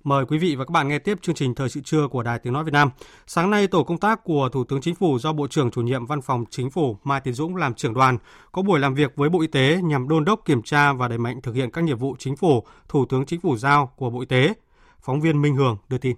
[0.04, 2.40] Mời quý vị và các bạn nghe tiếp chương trình Thời sự trưa của Đài
[2.40, 2.90] Tiếng Nói Việt Nam.
[3.28, 6.06] Sáng nay, tổ công tác của Thủ tướng Chính phủ do Bộ trưởng chủ nhiệm
[6.06, 8.18] Văn phòng Chính phủ Mai Tiến Dũng làm trưởng đoàn
[8.52, 11.18] có buổi làm việc với Bộ Y tế nhằm đôn đốc kiểm tra và đẩy
[11.18, 14.20] mạnh thực hiện các nhiệm vụ chính phủ, Thủ tướng Chính phủ giao của Bộ
[14.20, 14.54] Y tế.
[15.02, 16.16] Phóng viên Minh Hường đưa tin.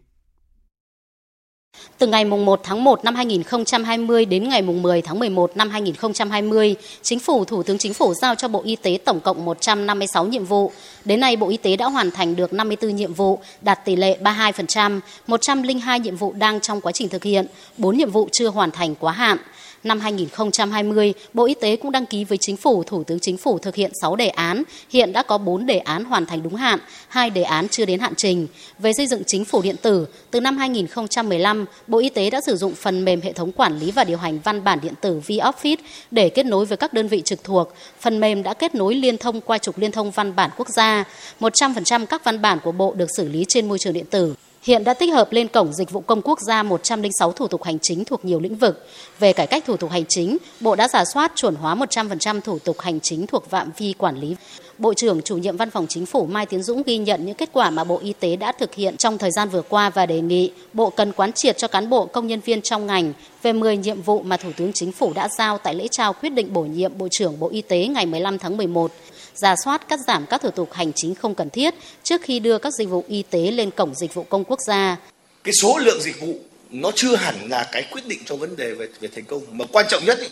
[1.97, 7.19] Từ ngày 1 tháng 1 năm 2020 đến ngày 10 tháng 11 năm 2020, Chính
[7.19, 10.71] phủ Thủ tướng Chính phủ giao cho Bộ Y tế tổng cộng 156 nhiệm vụ.
[11.05, 14.17] Đến nay, Bộ Y tế đã hoàn thành được 54 nhiệm vụ, đạt tỷ lệ
[14.21, 17.45] 32%, 102 nhiệm vụ đang trong quá trình thực hiện,
[17.77, 19.38] 4 nhiệm vụ chưa hoàn thành quá hạn.
[19.85, 23.59] Năm 2020, Bộ Y tế cũng đăng ký với Chính phủ, Thủ tướng Chính phủ
[23.59, 24.63] thực hiện 6 đề án.
[24.89, 27.99] Hiện đã có 4 đề án hoàn thành đúng hạn, 2 đề án chưa đến
[27.99, 28.47] hạn trình.
[28.79, 32.57] Về xây dựng chính phủ điện tử, từ năm 2015, Bộ Y tế đã sử
[32.57, 35.77] dụng phần mềm hệ thống quản lý và điều hành văn bản điện tử vOffice
[36.11, 37.73] để kết nối với các đơn vị trực thuộc.
[37.99, 41.03] Phần mềm đã kết nối liên thông qua trục liên thông văn bản quốc gia.
[41.39, 44.35] 100% các văn bản của Bộ được xử lý trên môi trường điện tử.
[44.65, 47.80] Hiện đã tích hợp lên cổng dịch vụ công quốc gia 106 thủ tục hành
[47.80, 48.86] chính thuộc nhiều lĩnh vực.
[49.19, 52.60] Về cải cách thủ tục hành chính, Bộ đã giả soát chuẩn hóa 100% thủ
[52.60, 54.36] tục hành chính thuộc phạm vi quản lý.
[54.78, 57.49] Bộ trưởng chủ nhiệm Văn phòng Chính phủ Mai Tiến Dũng ghi nhận những kết
[57.54, 60.21] quả mà Bộ Y tế đã thực hiện trong thời gian vừa qua và đề
[60.21, 63.78] nghị Bộ cần quán triệt cho cán bộ công nhân viên trong ngành về 10
[63.78, 66.62] nhiệm vụ mà Thủ tướng Chính phủ đã giao tại lễ trao quyết định bổ
[66.62, 68.91] nhiệm Bộ trưởng Bộ Y tế ngày 15 tháng 11
[69.35, 72.57] ra soát cắt giảm các thủ tục hành chính không cần thiết trước khi đưa
[72.57, 74.97] các dịch vụ y tế lên cổng dịch vụ công quốc gia.
[75.43, 76.39] Cái số lượng dịch vụ
[76.71, 79.41] nó chưa hẳn là cái quyết định cho vấn đề về về thành công.
[79.51, 80.27] Mà quan trọng nhất ý,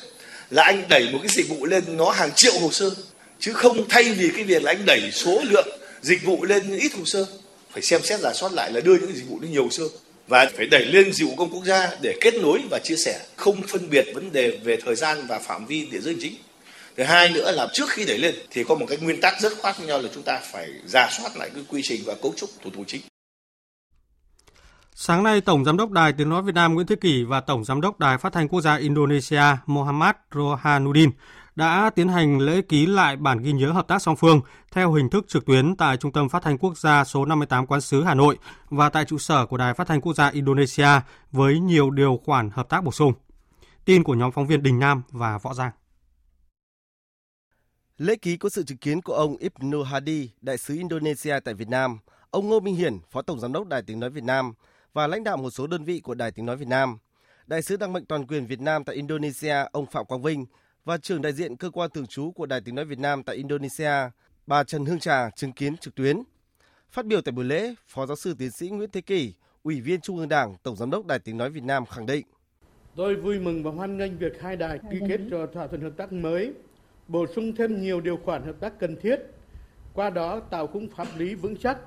[0.50, 2.92] là anh đẩy một cái dịch vụ lên nó hàng triệu hồ sơ.
[3.40, 5.68] Chứ không thay vì cái việc là anh đẩy số lượng
[6.02, 7.26] dịch vụ lên ít hồ sơ
[7.72, 9.84] phải xem xét giả soát lại là đưa những dịch vụ lên nhiều hồ sơ.
[10.28, 13.20] Và phải đẩy lên dịch vụ công quốc gia để kết nối và chia sẻ
[13.36, 16.36] không phân biệt vấn đề về thời gian và phạm vi địa giới chính
[16.98, 19.54] thứ hai nữa là trước khi đẩy lên thì có một cái nguyên tắc rất
[19.64, 22.50] khác nhau là chúng ta phải giả soát lại cái quy trình và cấu trúc
[22.64, 23.02] thủ tục chính
[24.96, 27.66] Sáng nay, Tổng Giám đốc Đài Tiếng Nói Việt Nam Nguyễn Thế Kỷ và Tổng
[27.66, 31.12] Giám đốc Đài Phát thanh Quốc gia Indonesia Muhammad Rohanuddin
[31.56, 35.10] đã tiến hành lễ ký lại bản ghi nhớ hợp tác song phương theo hình
[35.10, 38.14] thức trực tuyến tại Trung tâm Phát thanh Quốc gia số 58 Quán sứ Hà
[38.14, 38.38] Nội
[38.70, 40.90] và tại trụ sở của Đài Phát thanh Quốc gia Indonesia
[41.32, 43.14] với nhiều điều khoản hợp tác bổ sung.
[43.86, 45.72] Tin của nhóm phóng viên Đình Nam và Võ Giang.
[48.04, 51.68] Lễ ký có sự chứng kiến của ông Ibnu Hadi, đại sứ Indonesia tại Việt
[51.68, 54.54] Nam, ông Ngô Minh Hiển, phó tổng giám đốc Đài Tiếng nói Việt Nam
[54.94, 56.98] và lãnh đạo một số đơn vị của Đài Tiếng nói Việt Nam.
[57.48, 60.46] Đại sứ đặc mệnh toàn quyền Việt Nam tại Indonesia, ông Phạm Quang Vinh
[60.86, 63.36] và trưởng đại diện cơ quan thường trú của Đài Tiếng nói Việt Nam tại
[63.36, 63.92] Indonesia,
[64.48, 66.24] bà Trần Hương Trà chứng kiến trực tuyến.
[66.92, 70.02] Phát biểu tại buổi lễ, Phó giáo sư tiến sĩ Nguyễn Thế Kỳ, Ủy viên
[70.02, 72.26] Trung ương Đảng, Tổng giám đốc Đài Tiếng nói Việt Nam khẳng định:
[72.96, 75.94] Tôi vui mừng và hoan nghênh việc hai đài ký kết cho thỏa thuận hợp
[75.98, 76.54] tác mới,
[77.08, 79.20] bổ sung thêm nhiều điều khoản hợp tác cần thiết,
[79.94, 81.78] qua đó tạo khung pháp lý vững chắc,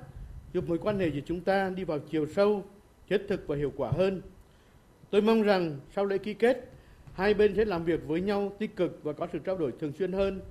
[0.53, 2.65] giúp mối quan hệ của chúng ta đi vào chiều sâu,
[3.09, 4.21] thiết thực và hiệu quả hơn.
[5.09, 6.69] Tôi mong rằng sau lễ ký kết,
[7.13, 9.93] hai bên sẽ làm việc với nhau tích cực và có sự trao đổi thường
[9.99, 10.41] xuyên hơn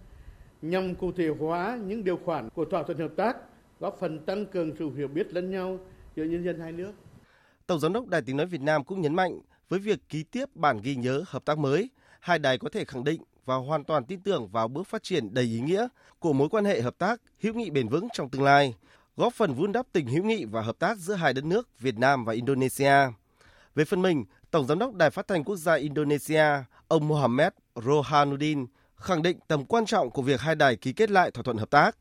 [0.63, 3.37] nhằm cụ thể hóa những điều khoản của thỏa thuận hợp tác,
[3.81, 5.79] góp phần tăng cường sự hiểu biết lẫn nhau
[6.17, 6.93] giữa nhân dân hai nước.
[7.67, 10.45] Tổng giám đốc Đài Tiếng nói Việt Nam cũng nhấn mạnh với việc ký tiếp
[10.55, 14.05] bản ghi nhớ hợp tác mới, hai đài có thể khẳng định và hoàn toàn
[14.05, 17.21] tin tưởng vào bước phát triển đầy ý nghĩa của mối quan hệ hợp tác
[17.43, 18.75] hữu nghị bền vững trong tương lai,
[19.17, 21.99] góp phần vun đắp tình hữu nghị và hợp tác giữa hai đất nước Việt
[21.99, 22.95] Nam và Indonesia.
[23.75, 26.45] Về phần mình, Tổng giám đốc Đài Phát thanh Quốc gia Indonesia,
[26.89, 27.53] ông Mohammed
[27.85, 31.57] Rohanuddin khẳng định tầm quan trọng của việc hai đài ký kết lại thỏa thuận
[31.57, 31.97] hợp tác.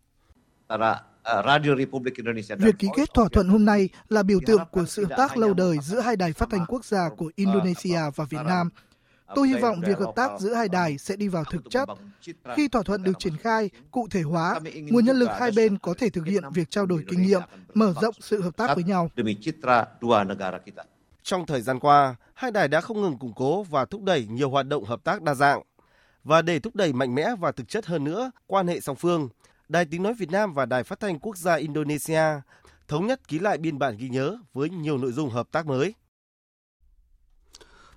[2.58, 5.54] Việc ký kết thỏa thuận hôm nay là biểu tượng của sự hợp tác lâu
[5.54, 8.70] đời giữa hai đài phát thanh quốc gia của Indonesia và Việt Nam.
[9.36, 11.90] Tôi hy vọng việc hợp tác giữa hai đài sẽ đi vào thực chất.
[12.56, 15.94] Khi thỏa thuận được triển khai, cụ thể hóa, nguồn nhân lực hai bên có
[15.98, 17.42] thể thực hiện việc trao đổi kinh nghiệm,
[17.74, 19.10] mở rộng sự hợp tác với nhau.
[21.24, 24.50] Trong thời gian qua, hai đài đã không ngừng củng cố và thúc đẩy nhiều
[24.50, 25.62] hoạt động hợp tác đa dạng.
[26.24, 29.30] Và để thúc đẩy mạnh mẽ và thực chất hơn nữa quan hệ song phương,
[29.70, 32.24] Đài Tiếng Nói Việt Nam và Đài Phát thanh Quốc gia Indonesia
[32.88, 35.94] thống nhất ký lại biên bản ghi nhớ với nhiều nội dung hợp tác mới.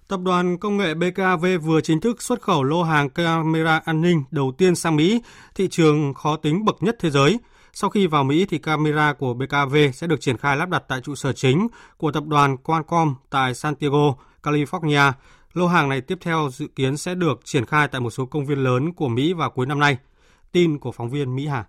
[0.09, 4.25] Tập đoàn công nghệ BKV vừa chính thức xuất khẩu lô hàng camera an ninh
[4.31, 5.23] đầu tiên sang Mỹ,
[5.55, 7.39] thị trường khó tính bậc nhất thế giới.
[7.73, 11.01] Sau khi vào Mỹ thì camera của BKV sẽ được triển khai lắp đặt tại
[11.01, 15.13] trụ sở chính của tập đoàn Qualcomm tại Santiago, California.
[15.55, 18.47] Lô hàng này tiếp theo dự kiến sẽ được triển khai tại một số công
[18.47, 19.99] viên lớn của Mỹ vào cuối năm nay.
[20.53, 21.65] Tin của phóng viên Mỹ Hà.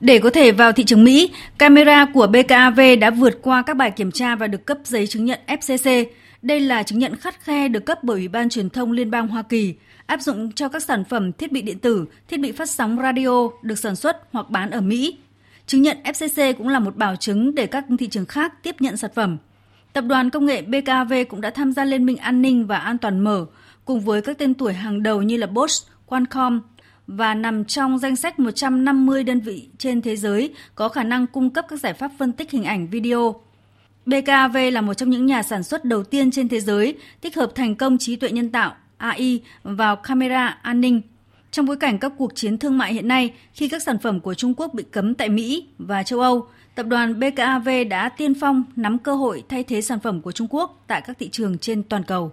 [0.00, 3.90] Để có thể vào thị trường Mỹ, camera của BKAV đã vượt qua các bài
[3.90, 6.04] kiểm tra và được cấp giấy chứng nhận FCC.
[6.42, 9.28] Đây là chứng nhận khắt khe được cấp bởi Ủy ban Truyền thông Liên bang
[9.28, 9.74] Hoa Kỳ,
[10.06, 13.48] áp dụng cho các sản phẩm thiết bị điện tử, thiết bị phát sóng radio
[13.62, 15.18] được sản xuất hoặc bán ở Mỹ.
[15.66, 18.96] Chứng nhận FCC cũng là một bảo chứng để các thị trường khác tiếp nhận
[18.96, 19.38] sản phẩm.
[19.92, 22.98] Tập đoàn công nghệ BKV cũng đã tham gia Liên minh an ninh và an
[22.98, 23.46] toàn mở,
[23.84, 26.60] cùng với các tên tuổi hàng đầu như là Bosch, Qualcomm,
[27.06, 31.50] và nằm trong danh sách 150 đơn vị trên thế giới có khả năng cung
[31.50, 33.40] cấp các giải pháp phân tích hình ảnh video.
[34.06, 37.52] BKV là một trong những nhà sản xuất đầu tiên trên thế giới tích hợp
[37.54, 41.00] thành công trí tuệ nhân tạo AI vào camera an ninh.
[41.50, 44.34] Trong bối cảnh các cuộc chiến thương mại hiện nay, khi các sản phẩm của
[44.34, 48.64] Trung Quốc bị cấm tại Mỹ và châu Âu, tập đoàn BKAV đã tiên phong
[48.76, 51.82] nắm cơ hội thay thế sản phẩm của Trung Quốc tại các thị trường trên
[51.82, 52.32] toàn cầu.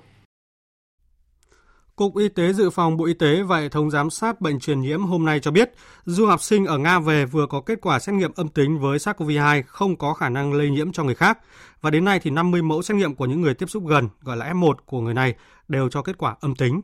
[1.96, 4.82] Cục Y tế Dự phòng Bộ Y tế và hệ thống giám sát bệnh truyền
[4.82, 5.72] nhiễm hôm nay cho biết,
[6.06, 8.98] du học sinh ở Nga về vừa có kết quả xét nghiệm âm tính với
[8.98, 11.40] SARS-CoV-2 không có khả năng lây nhiễm cho người khác.
[11.82, 14.38] Và đến nay thì 50 mẫu xét nghiệm của những người tiếp xúc gần, gọi
[14.38, 15.36] là F1 của người này
[15.68, 16.82] đều cho kết quả âm tính.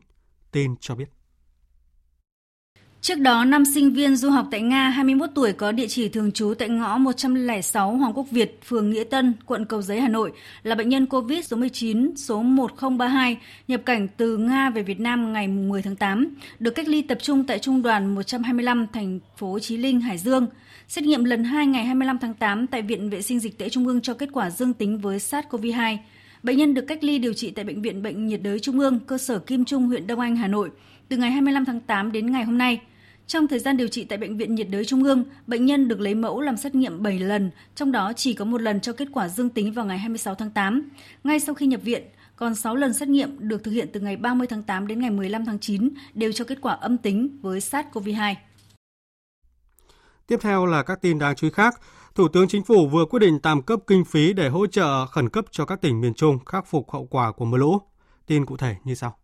[0.51, 1.18] Tin cho biết.
[3.01, 6.31] Trước đó, năm sinh viên du học tại Nga 21 tuổi có địa chỉ thường
[6.31, 10.31] trú tại ngõ 106 Hoàng Quốc Việt, phường Nghĩa Tân, quận Cầu Giấy, Hà Nội
[10.63, 15.33] là bệnh nhân COVID số 19 số 1032 nhập cảnh từ Nga về Việt Nam
[15.33, 19.59] ngày 10 tháng 8, được cách ly tập trung tại Trung đoàn 125 thành phố
[19.59, 20.47] Chí Linh, Hải Dương.
[20.87, 23.87] Xét nghiệm lần 2 ngày 25 tháng 8 tại Viện Vệ sinh Dịch tễ Trung
[23.87, 25.97] ương cho kết quả dương tính với SARS-CoV-2.
[26.43, 28.99] Bệnh nhân được cách ly điều trị tại Bệnh viện Bệnh nhiệt đới Trung ương,
[28.99, 30.69] cơ sở Kim Trung, huyện Đông Anh, Hà Nội
[31.09, 32.79] từ ngày 25 tháng 8 đến ngày hôm nay.
[33.29, 35.99] Trong thời gian điều trị tại Bệnh viện nhiệt đới Trung ương, bệnh nhân được
[35.99, 39.07] lấy mẫu làm xét nghiệm 7 lần, trong đó chỉ có một lần cho kết
[39.13, 40.89] quả dương tính vào ngày 26 tháng 8.
[41.23, 42.03] Ngay sau khi nhập viện,
[42.35, 45.09] còn 6 lần xét nghiệm được thực hiện từ ngày 30 tháng 8 đến ngày
[45.09, 48.35] 15 tháng 9 đều cho kết quả âm tính với SARS-CoV-2.
[50.27, 51.81] Tiếp theo là các tin đáng chú ý khác.
[52.15, 55.29] Thủ tướng Chính phủ vừa quyết định tạm cấp kinh phí để hỗ trợ khẩn
[55.29, 57.81] cấp cho các tỉnh miền Trung khắc phục hậu quả của mưa lũ.
[58.27, 59.18] Tin cụ thể như sau.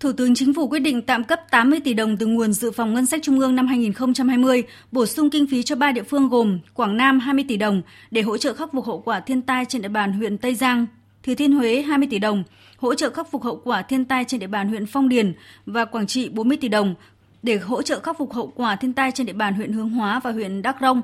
[0.00, 2.94] Thủ tướng Chính phủ quyết định tạm cấp 80 tỷ đồng từ nguồn dự phòng
[2.94, 6.58] ngân sách trung ương năm 2020, bổ sung kinh phí cho ba địa phương gồm
[6.74, 9.82] Quảng Nam 20 tỷ đồng để hỗ trợ khắc phục hậu quả thiên tai trên
[9.82, 10.86] địa bàn huyện Tây Giang,
[11.22, 12.44] Thừa Thiên Huế 20 tỷ đồng,
[12.78, 15.32] hỗ trợ khắc phục hậu quả thiên tai trên địa bàn huyện Phong Điền
[15.66, 16.94] và Quảng Trị 40 tỷ đồng
[17.42, 20.20] để hỗ trợ khắc phục hậu quả thiên tai trên địa bàn huyện Hướng Hóa
[20.24, 21.02] và huyện Đắk Rông.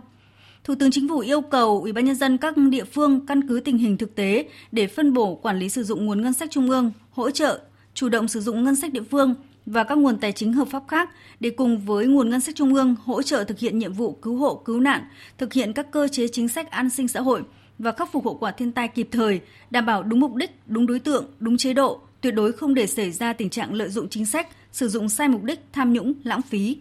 [0.65, 3.61] Thủ tướng Chính phủ yêu cầu Ủy ban nhân dân các địa phương căn cứ
[3.65, 6.71] tình hình thực tế để phân bổ quản lý sử dụng nguồn ngân sách trung
[6.71, 7.61] ương, hỗ trợ
[7.95, 9.35] chủ động sử dụng ngân sách địa phương
[9.67, 12.75] và các nguồn tài chính hợp pháp khác để cùng với nguồn ngân sách trung
[12.75, 15.05] ương hỗ trợ thực hiện nhiệm vụ cứu hộ cứu nạn,
[15.39, 17.43] thực hiện các cơ chế chính sách an sinh xã hội
[17.79, 20.87] và khắc phục hậu quả thiên tai kịp thời, đảm bảo đúng mục đích, đúng
[20.87, 24.09] đối tượng, đúng chế độ, tuyệt đối không để xảy ra tình trạng lợi dụng
[24.09, 26.77] chính sách, sử dụng sai mục đích, tham nhũng, lãng phí.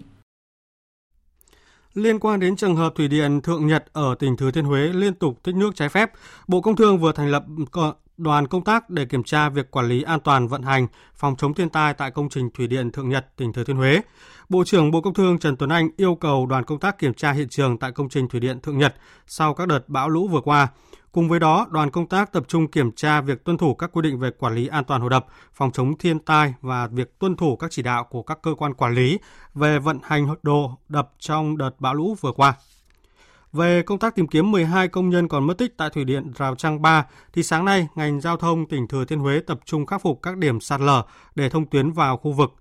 [1.94, 5.14] Liên quan đến trường hợp thủy điện Thượng Nhật ở tỉnh Thừa Thiên Huế liên
[5.14, 6.12] tục tích nước trái phép,
[6.48, 7.44] Bộ Công Thương vừa thành lập
[8.22, 11.54] đoàn công tác để kiểm tra việc quản lý an toàn vận hành, phòng chống
[11.54, 14.02] thiên tai tại công trình thủy điện Thượng Nhật, tỉnh Thừa Thiên Huế.
[14.50, 17.32] Bộ trưởng Bộ Công Thương Trần Tuấn Anh yêu cầu đoàn công tác kiểm tra
[17.32, 18.96] hiện trường tại công trình thủy điện Thượng Nhật
[19.28, 20.68] sau các đợt bão lũ vừa qua.
[21.12, 24.02] Cùng với đó, đoàn công tác tập trung kiểm tra việc tuân thủ các quy
[24.02, 27.36] định về quản lý an toàn hồ đập, phòng chống thiên tai và việc tuân
[27.36, 29.20] thủ các chỉ đạo của các cơ quan quản lý
[29.54, 32.54] về vận hành đồ đập trong đợt bão lũ vừa qua.
[33.54, 36.56] Về công tác tìm kiếm 12 công nhân còn mất tích tại thủy điện Rào
[36.56, 40.02] Trăng 3, thì sáng nay, ngành giao thông tỉnh Thừa Thiên Huế tập trung khắc
[40.02, 41.04] phục các điểm sạt lở
[41.36, 42.52] để thông tuyến vào khu vực.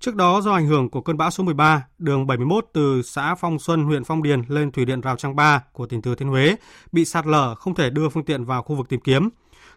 [0.00, 3.58] Trước đó, do ảnh hưởng của cơn bão số 13, đường 71 từ xã Phong
[3.58, 6.56] Xuân, huyện Phong Điền lên thủy điện Rào Trăng 3 của tỉnh Thừa Thiên Huế
[6.92, 9.28] bị sạt lở không thể đưa phương tiện vào khu vực tìm kiếm.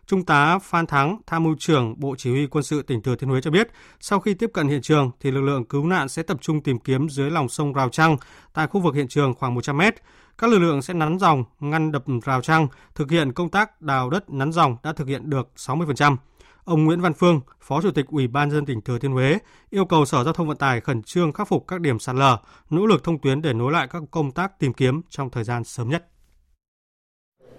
[0.07, 3.29] Trung tá Phan Thắng, tham mưu trưởng Bộ Chỉ huy Quân sự tỉnh Thừa Thiên
[3.29, 3.67] Huế cho biết,
[3.99, 6.79] sau khi tiếp cận hiện trường thì lực lượng cứu nạn sẽ tập trung tìm
[6.79, 8.17] kiếm dưới lòng sông Rào Trăng
[8.53, 9.95] tại khu vực hiện trường khoảng 100 mét.
[10.37, 14.09] Các lực lượng sẽ nắn dòng, ngăn đập rào trăng, thực hiện công tác đào
[14.09, 16.15] đất nắn dòng đã thực hiện được 60%.
[16.63, 19.37] Ông Nguyễn Văn Phương, Phó Chủ tịch Ủy ban dân tỉnh Thừa Thiên Huế,
[19.69, 22.37] yêu cầu Sở Giao thông Vận tải khẩn trương khắc phục các điểm sạt lở,
[22.69, 25.63] nỗ lực thông tuyến để nối lại các công tác tìm kiếm trong thời gian
[25.63, 26.05] sớm nhất.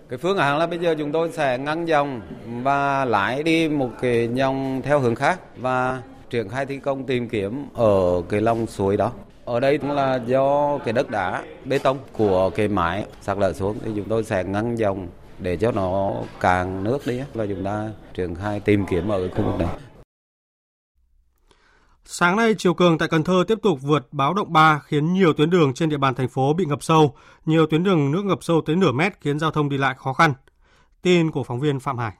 [0.08, 2.20] Cái phương án là bây giờ chúng tôi sẽ ngăn dòng
[2.62, 7.28] và lái đi một cái dòng theo hướng khác và triển khai thi công tìm
[7.28, 9.12] kiếm ở cái lòng suối đó.
[9.48, 13.52] Ở đây cũng là do cái đất đá bê tông của cái mái sạt lở
[13.52, 15.08] xuống thì chúng tôi sẽ ngăn dòng
[15.38, 19.42] để cho nó càng nước đi và chúng ta triển khai tìm kiếm ở khu
[19.44, 19.68] vực này.
[22.04, 25.32] Sáng nay, chiều cường tại Cần Thơ tiếp tục vượt báo động 3 khiến nhiều
[25.32, 27.14] tuyến đường trên địa bàn thành phố bị ngập sâu.
[27.46, 30.12] Nhiều tuyến đường nước ngập sâu tới nửa mét khiến giao thông đi lại khó
[30.12, 30.34] khăn.
[31.02, 32.12] Tin của phóng viên Phạm Hải.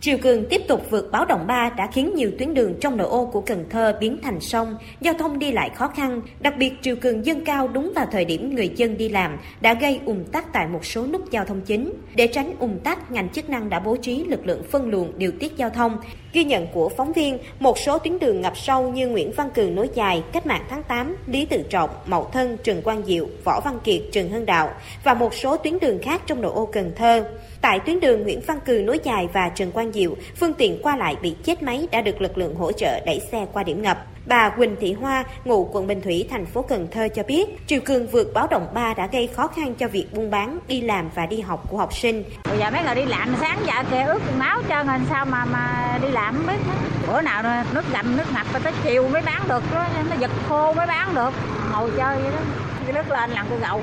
[0.00, 3.08] Triều cường tiếp tục vượt báo động 3 đã khiến nhiều tuyến đường trong nội
[3.08, 6.20] ô của Cần Thơ biến thành sông, giao thông đi lại khó khăn.
[6.40, 9.74] Đặc biệt triều cường dâng cao đúng vào thời điểm người dân đi làm đã
[9.74, 11.92] gây ùn tắc tại một số nút giao thông chính.
[12.14, 15.32] Để tránh ùn tắc, ngành chức năng đã bố trí lực lượng phân luồng điều
[15.40, 15.98] tiết giao thông.
[16.32, 19.74] Ghi nhận của phóng viên, một số tuyến đường ngập sâu như Nguyễn Văn Cường
[19.74, 23.60] nối dài, Cách mạng tháng 8, Lý Tự Trọng, Mậu Thân, Trần Quang Diệu, Võ
[23.60, 24.70] Văn Kiệt, Trần Hưng Đạo
[25.04, 27.24] và một số tuyến đường khác trong nội ô Cần Thơ.
[27.66, 30.96] Tại tuyến đường Nguyễn Văn Cừ nối dài và Trần Quang Diệu, phương tiện qua
[30.96, 34.06] lại bị chết máy đã được lực lượng hỗ trợ đẩy xe qua điểm ngập.
[34.26, 37.80] Bà Quỳnh Thị Hoa, ngụ quận Bình Thủy, thành phố Cần Thơ cho biết, triều
[37.80, 41.10] cường vượt báo động 3 đã gây khó khăn cho việc buôn bán, đi làm
[41.14, 42.24] và đi học của học sinh.
[42.44, 45.44] Bây giờ mấy người đi làm sáng giờ kìa ướt máu cho nên sao mà
[45.44, 46.58] mà đi làm biết.
[47.06, 50.72] Bữa nào nước gầm nước ngập tới chiều mới bán được, đó, nó giật khô
[50.72, 51.30] mới bán được.
[51.72, 53.82] Ngồi chơi vậy đó, nước lên làm cô gậu.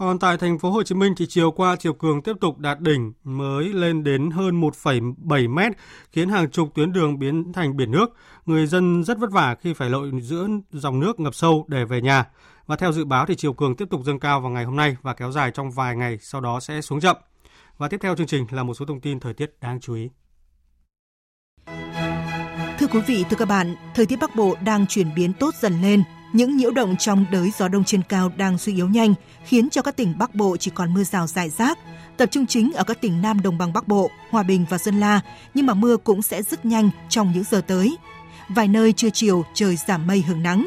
[0.00, 2.80] Còn tại thành phố Hồ Chí Minh thì chiều qua chiều cường tiếp tục đạt
[2.80, 5.72] đỉnh mới lên đến hơn 1,7 mét,
[6.12, 8.06] khiến hàng chục tuyến đường biến thành biển nước.
[8.46, 12.00] Người dân rất vất vả khi phải lội giữa dòng nước ngập sâu để về
[12.00, 12.24] nhà.
[12.66, 14.96] Và theo dự báo thì chiều cường tiếp tục dâng cao vào ngày hôm nay
[15.02, 17.16] và kéo dài trong vài ngày sau đó sẽ xuống chậm.
[17.78, 20.10] Và tiếp theo chương trình là một số thông tin thời tiết đáng chú ý.
[22.78, 25.82] Thưa quý vị, thưa các bạn, thời tiết Bắc Bộ đang chuyển biến tốt dần
[25.82, 29.14] lên những nhiễu động trong đới gió đông trên cao đang suy yếu nhanh,
[29.44, 31.78] khiến cho các tỉnh Bắc Bộ chỉ còn mưa rào rải rác,
[32.16, 35.00] tập trung chính ở các tỉnh Nam Đồng bằng Bắc Bộ, Hòa Bình và Sơn
[35.00, 35.20] La,
[35.54, 37.96] nhưng mà mưa cũng sẽ rất nhanh trong những giờ tới.
[38.48, 40.66] Vài nơi trưa chiều trời giảm mây hưởng nắng.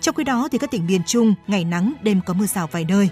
[0.00, 2.84] Trong khi đó thì các tỉnh miền Trung ngày nắng, đêm có mưa rào vài
[2.84, 3.08] nơi.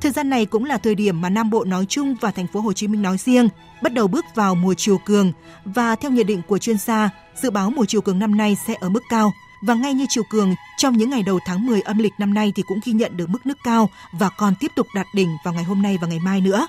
[0.00, 2.60] Thời gian này cũng là thời điểm mà Nam Bộ nói chung và thành phố
[2.60, 3.48] Hồ Chí Minh nói riêng
[3.82, 5.32] bắt đầu bước vào mùa chiều cường
[5.64, 8.74] và theo nhận định của chuyên gia, dự báo mùa chiều cường năm nay sẽ
[8.80, 9.32] ở mức cao
[9.62, 12.52] và ngay như chiều cường, trong những ngày đầu tháng 10 âm lịch năm nay
[12.56, 15.54] thì cũng ghi nhận được mức nước cao và còn tiếp tục đạt đỉnh vào
[15.54, 16.66] ngày hôm nay và ngày mai nữa.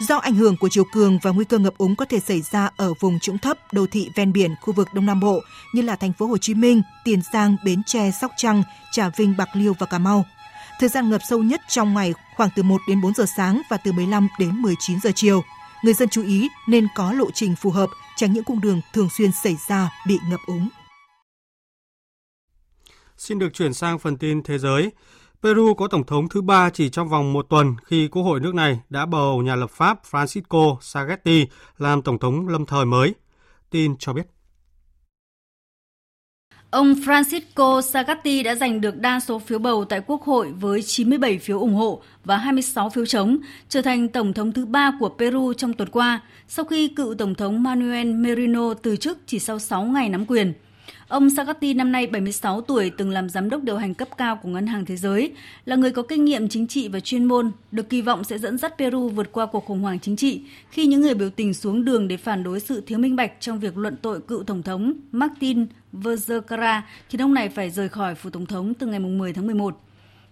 [0.00, 2.70] Do ảnh hưởng của chiều cường và nguy cơ ngập úng có thể xảy ra
[2.76, 5.40] ở vùng trũng thấp, đô thị ven biển khu vực Đông Nam Bộ
[5.72, 9.36] như là thành phố Hồ Chí Minh, Tiền Giang, Bến Tre, Sóc Trăng, Trà Vinh,
[9.36, 10.24] Bạc Liêu và Cà Mau.
[10.80, 13.76] Thời gian ngập sâu nhất trong ngày khoảng từ 1 đến 4 giờ sáng và
[13.76, 15.44] từ 15 đến 19 giờ chiều.
[15.82, 19.08] Người dân chú ý nên có lộ trình phù hợp, tránh những cung đường thường
[19.16, 20.68] xuyên xảy ra bị ngập úng.
[23.16, 24.90] Xin được chuyển sang phần tin thế giới.
[25.42, 28.54] Peru có tổng thống thứ ba chỉ trong vòng một tuần khi Quốc hội nước
[28.54, 31.46] này đã bầu nhà lập pháp Francisco Sagasti
[31.78, 33.14] làm tổng thống lâm thời mới.
[33.70, 34.26] Tin cho biết.
[36.70, 41.38] Ông Francisco Sagasti đã giành được đa số phiếu bầu tại Quốc hội với 97
[41.38, 45.52] phiếu ủng hộ và 26 phiếu chống, trở thành tổng thống thứ ba của Peru
[45.52, 49.84] trong tuần qua, sau khi cựu tổng thống Manuel Merino từ chức chỉ sau 6
[49.84, 50.52] ngày nắm quyền.
[51.08, 54.48] Ông Sagasti năm nay 76 tuổi, từng làm giám đốc điều hành cấp cao của
[54.48, 55.32] Ngân hàng Thế giới,
[55.64, 58.58] là người có kinh nghiệm chính trị và chuyên môn, được kỳ vọng sẽ dẫn
[58.58, 61.84] dắt Peru vượt qua cuộc khủng hoảng chính trị khi những người biểu tình xuống
[61.84, 64.92] đường để phản đối sự thiếu minh bạch trong việc luận tội cựu tổng thống
[65.12, 69.46] Martin Vizcarra, thì ông này phải rời khỏi phủ tổng thống từ ngày 10 tháng
[69.46, 69.80] 11.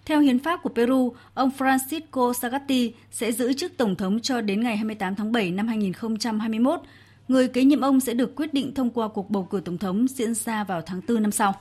[0.05, 4.61] Theo hiến pháp của Peru, ông Francisco Sagasti sẽ giữ chức tổng thống cho đến
[4.61, 6.79] ngày 28 tháng 7 năm 2021
[7.27, 10.07] Người kế nhiệm ông sẽ được quyết định thông qua cuộc bầu cử tổng thống
[10.07, 11.53] diễn ra vào tháng 4 năm sau.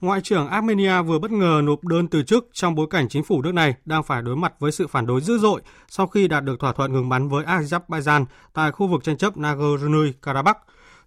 [0.00, 3.42] Ngoại trưởng Armenia vừa bất ngờ nộp đơn từ chức trong bối cảnh chính phủ
[3.42, 6.44] nước này đang phải đối mặt với sự phản đối dữ dội sau khi đạt
[6.44, 10.54] được thỏa thuận ngừng bắn với Azerbaijan tại khu vực tranh chấp Nagorno-Karabakh.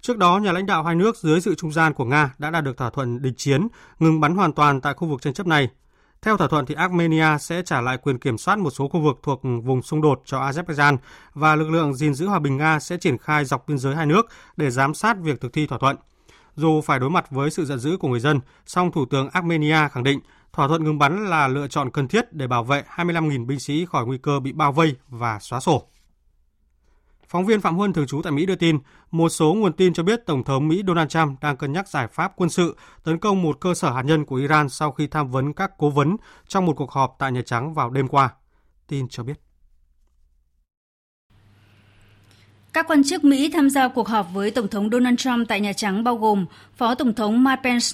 [0.01, 2.63] Trước đó, nhà lãnh đạo hai nước dưới sự trung gian của Nga đã đạt
[2.63, 3.67] được thỏa thuận đình chiến
[3.99, 5.69] ngừng bắn hoàn toàn tại khu vực tranh chấp này
[6.23, 9.19] theo thỏa thuận thì Armenia sẽ trả lại quyền kiểm soát một số khu vực
[9.23, 10.97] thuộc vùng xung đột cho Azerbaijan
[11.33, 14.05] và lực lượng gìn giữ hòa bình Nga sẽ triển khai dọc biên giới hai
[14.05, 14.25] nước
[14.57, 15.95] để giám sát việc thực thi thỏa thuận.
[16.55, 19.87] Dù phải đối mặt với sự giận dữ của người dân, song Thủ tướng Armenia
[19.91, 20.19] khẳng định
[20.53, 23.85] thỏa thuận ngừng bắn là lựa chọn cần thiết để bảo vệ 25.000 binh sĩ
[23.85, 25.87] khỏi nguy cơ bị bao vây và xóa sổ.
[27.33, 28.79] Phóng viên Phạm Huân thường trú tại Mỹ đưa tin,
[29.11, 32.07] một số nguồn tin cho biết Tổng thống Mỹ Donald Trump đang cân nhắc giải
[32.07, 35.31] pháp quân sự tấn công một cơ sở hạt nhân của Iran sau khi tham
[35.31, 36.15] vấn các cố vấn
[36.47, 38.29] trong một cuộc họp tại Nhà Trắng vào đêm qua.
[38.87, 39.33] Tin cho biết.
[42.73, 45.73] Các quan chức Mỹ tham gia cuộc họp với Tổng thống Donald Trump tại Nhà
[45.73, 47.87] Trắng bao gồm Phó Tổng thống Mike Pence,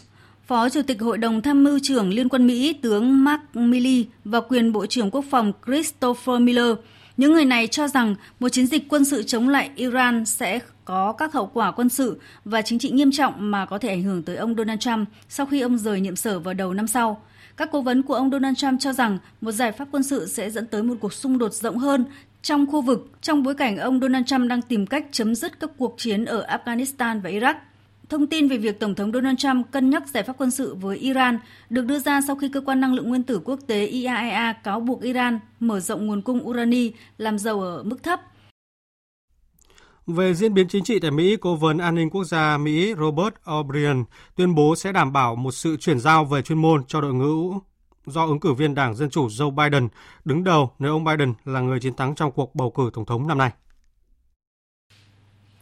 [0.47, 4.41] Phó Chủ tịch Hội đồng Tham mưu trưởng Liên quân Mỹ tướng Mark Milley và
[4.41, 6.73] quyền Bộ trưởng Quốc phòng Christopher Miller–
[7.19, 11.12] những người này cho rằng một chiến dịch quân sự chống lại Iran sẽ có
[11.12, 14.23] các hậu quả quân sự và chính trị nghiêm trọng mà có thể ảnh hưởng
[14.23, 17.21] tới ông Donald Trump sau khi ông rời nhiệm sở vào đầu năm sau.
[17.58, 20.49] Các cố vấn của ông Donald Trump cho rằng một giải pháp quân sự sẽ
[20.49, 22.05] dẫn tới một cuộc xung đột rộng hơn
[22.41, 25.69] trong khu vực trong bối cảnh ông Donald Trump đang tìm cách chấm dứt các
[25.77, 27.55] cuộc chiến ở Afghanistan và Iraq.
[28.10, 30.98] Thông tin về việc Tổng thống Donald Trump cân nhắc giải pháp quân sự với
[30.98, 34.54] Iran được đưa ra sau khi cơ quan năng lượng nguyên tử quốc tế IAEA
[34.54, 38.22] cáo buộc Iran mở rộng nguồn cung urani làm dầu ở mức thấp.
[40.08, 43.34] Về diễn biến chính trị tại Mỹ, Cố vấn An ninh Quốc gia Mỹ Robert
[43.45, 44.04] O'Brien
[44.36, 47.54] tuyên bố sẽ đảm bảo một sự chuyển giao về chuyên môn cho đội ngũ
[48.06, 49.88] do ứng cử viên Đảng Dân Chủ Joe Biden
[50.26, 53.27] đứng đầu nếu ông Biden là người chiến thắng trong cuộc bầu cử tổng thống
[53.27, 53.52] năm nay.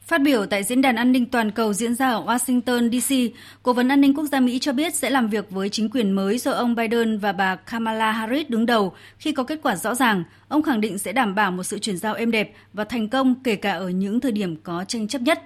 [0.08, 3.74] Phát biểu tại Diễn đàn An ninh Toàn cầu diễn ra ở Washington, D.C., Cố
[3.74, 6.38] vấn An ninh Quốc gia Mỹ cho biết sẽ làm việc với chính quyền mới
[6.38, 10.24] do ông Biden và bà Kamala Harris đứng đầu khi có kết quả rõ ràng.
[10.48, 13.36] Ông khẳng định sẽ đảm bảo một sự chuyển giao êm đẹp và thành công
[13.44, 15.44] kể cả ở những thời điểm có tranh chấp nhất.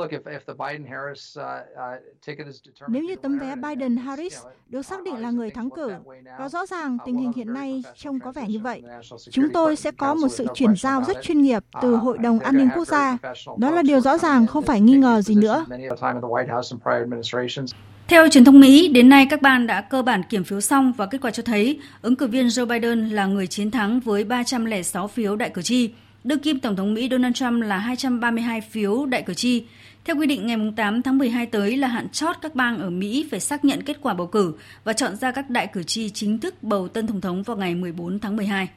[0.00, 0.12] Uh, uh,
[2.88, 5.92] Nếu như tấm vé Biden-Harris được xác định là người thắng cử,
[6.38, 8.82] và rõ ràng tình hình hiện nay trông có vẻ như vậy,
[9.30, 12.38] chúng tôi sẽ có một sự chuyển giao rất chuyên nghiệp từ uh, Hội đồng
[12.38, 13.18] An ninh Quốc gia.
[13.58, 15.64] Đó là điều rõ ràng, không phải nghi ngờ gì nữa.
[18.08, 21.06] Theo truyền thông Mỹ, đến nay các bang đã cơ bản kiểm phiếu xong và
[21.06, 25.08] kết quả cho thấy ứng cử viên Joe Biden là người chiến thắng với 306
[25.08, 25.90] phiếu đại cử tri.
[26.24, 29.66] Đương kim Tổng thống Mỹ Donald Trump là 232 phiếu đại cử tri.
[30.06, 33.28] Theo quy định, ngày 8 tháng 12 tới là hạn chót các bang ở Mỹ
[33.30, 34.54] phải xác nhận kết quả bầu cử
[34.84, 37.74] và chọn ra các đại cử tri chính thức bầu tân Tổng thống vào ngày
[37.74, 38.68] 14 tháng 12.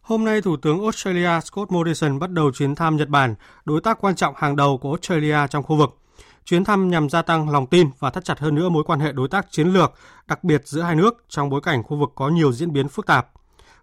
[0.00, 3.34] Hôm nay, Thủ tướng Australia Scott Morrison bắt đầu chuyến thăm Nhật Bản,
[3.64, 5.98] đối tác quan trọng hàng đầu của Australia trong khu vực.
[6.44, 9.12] Chuyến thăm nhằm gia tăng lòng tin và thắt chặt hơn nữa mối quan hệ
[9.12, 9.92] đối tác chiến lược,
[10.26, 13.06] đặc biệt giữa hai nước trong bối cảnh khu vực có nhiều diễn biến phức
[13.06, 13.28] tạp.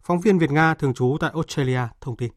[0.04, 2.32] Phóng viên Việt Nga thường trú tại Australia thông tin.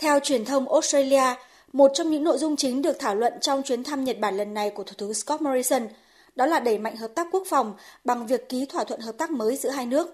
[0.00, 1.34] Theo truyền thông Australia,
[1.72, 4.54] một trong những nội dung chính được thảo luận trong chuyến thăm Nhật Bản lần
[4.54, 5.88] này của Thủ tướng Scott Morrison
[6.34, 7.74] đó là đẩy mạnh hợp tác quốc phòng
[8.04, 10.08] bằng việc ký thỏa thuận hợp tác mới giữa hai nước.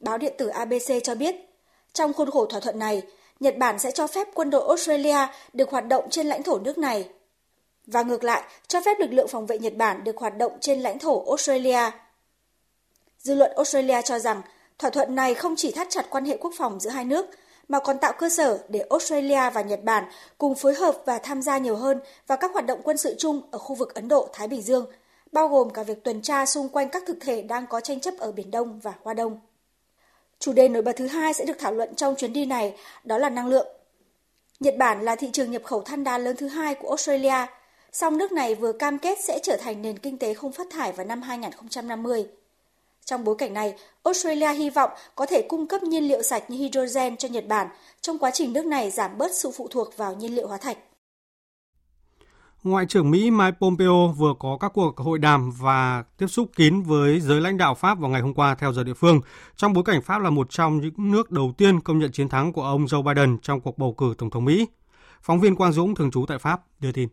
[0.00, 1.34] Báo điện tử ABC cho biết,
[1.92, 3.02] trong khuôn khổ thỏa thuận này,
[3.40, 5.18] Nhật Bản sẽ cho phép quân đội Australia
[5.52, 7.08] được hoạt động trên lãnh thổ nước này.
[7.86, 10.80] Và ngược lại, cho phép lực lượng phòng vệ Nhật Bản được hoạt động trên
[10.80, 11.90] lãnh thổ Australia.
[13.18, 14.42] Dư luận Australia cho rằng
[14.78, 17.26] thỏa thuận này không chỉ thắt chặt quan hệ quốc phòng giữa hai nước,
[17.72, 20.04] mà còn tạo cơ sở để Australia và Nhật Bản
[20.38, 23.42] cùng phối hợp và tham gia nhiều hơn vào các hoạt động quân sự chung
[23.50, 24.86] ở khu vực Ấn Độ-Thái Bình Dương,
[25.32, 28.14] bao gồm cả việc tuần tra xung quanh các thực thể đang có tranh chấp
[28.18, 29.40] ở Biển Đông và Hoa Đông.
[30.38, 33.18] Chủ đề nổi bật thứ hai sẽ được thảo luận trong chuyến đi này, đó
[33.18, 33.66] là năng lượng.
[34.60, 37.46] Nhật Bản là thị trường nhập khẩu than đá lớn thứ hai của Australia,
[37.92, 40.92] song nước này vừa cam kết sẽ trở thành nền kinh tế không phát thải
[40.92, 42.26] vào năm 2050.
[43.04, 43.74] Trong bối cảnh này,
[44.04, 47.66] Australia hy vọng có thể cung cấp nhiên liệu sạch như hydrogen cho Nhật Bản
[48.00, 50.78] trong quá trình nước này giảm bớt sự phụ thuộc vào nhiên liệu hóa thạch.
[52.62, 56.82] Ngoại trưởng Mỹ Mike Pompeo vừa có các cuộc hội đàm và tiếp xúc kín
[56.82, 59.20] với giới lãnh đạo Pháp vào ngày hôm qua theo giờ địa phương,
[59.56, 62.52] trong bối cảnh Pháp là một trong những nước đầu tiên công nhận chiến thắng
[62.52, 64.66] của ông Joe Biden trong cuộc bầu cử Tổng thống Mỹ.
[65.22, 67.08] Phóng viên Quang Dũng thường trú tại Pháp đưa tin.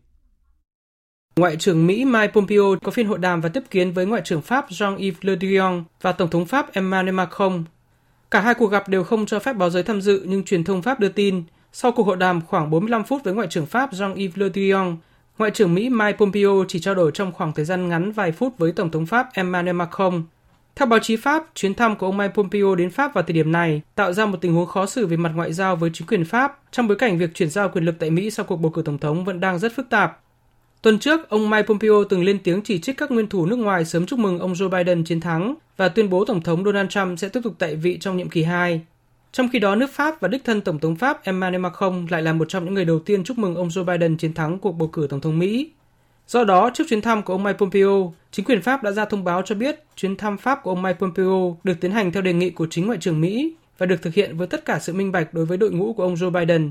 [1.36, 4.42] Ngoại trưởng Mỹ Mike Pompeo có phiên hội đàm và tiếp kiến với Ngoại trưởng
[4.42, 7.64] Pháp Jean-Yves Le Drian và Tổng thống Pháp Emmanuel Macron.
[8.30, 10.82] Cả hai cuộc gặp đều không cho phép báo giới tham dự nhưng truyền thông
[10.82, 14.30] Pháp đưa tin, sau cuộc hội đàm khoảng 45 phút với Ngoại trưởng Pháp Jean-Yves
[14.34, 14.96] Le Drian,
[15.38, 18.58] Ngoại trưởng Mỹ Mike Pompeo chỉ trao đổi trong khoảng thời gian ngắn vài phút
[18.58, 20.22] với Tổng thống Pháp Emmanuel Macron.
[20.76, 23.52] Theo báo chí Pháp, chuyến thăm của ông Mike Pompeo đến Pháp vào thời điểm
[23.52, 26.24] này tạo ra một tình huống khó xử về mặt ngoại giao với chính quyền
[26.24, 28.82] Pháp trong bối cảnh việc chuyển giao quyền lực tại Mỹ sau cuộc bầu cử
[28.82, 30.20] tổng thống vẫn đang rất phức tạp.
[30.82, 33.84] Tuần trước, ông Mike Pompeo từng lên tiếng chỉ trích các nguyên thủ nước ngoài
[33.84, 37.18] sớm chúc mừng ông Joe Biden chiến thắng và tuyên bố Tổng thống Donald Trump
[37.18, 38.80] sẽ tiếp tục tại vị trong nhiệm kỳ 2.
[39.32, 42.32] Trong khi đó, nước Pháp và đích thân Tổng thống Pháp Emmanuel Macron lại là
[42.32, 44.88] một trong những người đầu tiên chúc mừng ông Joe Biden chiến thắng cuộc bầu
[44.88, 45.70] cử Tổng thống Mỹ.
[46.26, 49.24] Do đó, trước chuyến thăm của ông Mike Pompeo, chính quyền Pháp đã ra thông
[49.24, 52.32] báo cho biết chuyến thăm Pháp của ông Mike Pompeo được tiến hành theo đề
[52.32, 55.12] nghị của chính Ngoại trưởng Mỹ và được thực hiện với tất cả sự minh
[55.12, 56.70] bạch đối với đội ngũ của ông Joe Biden.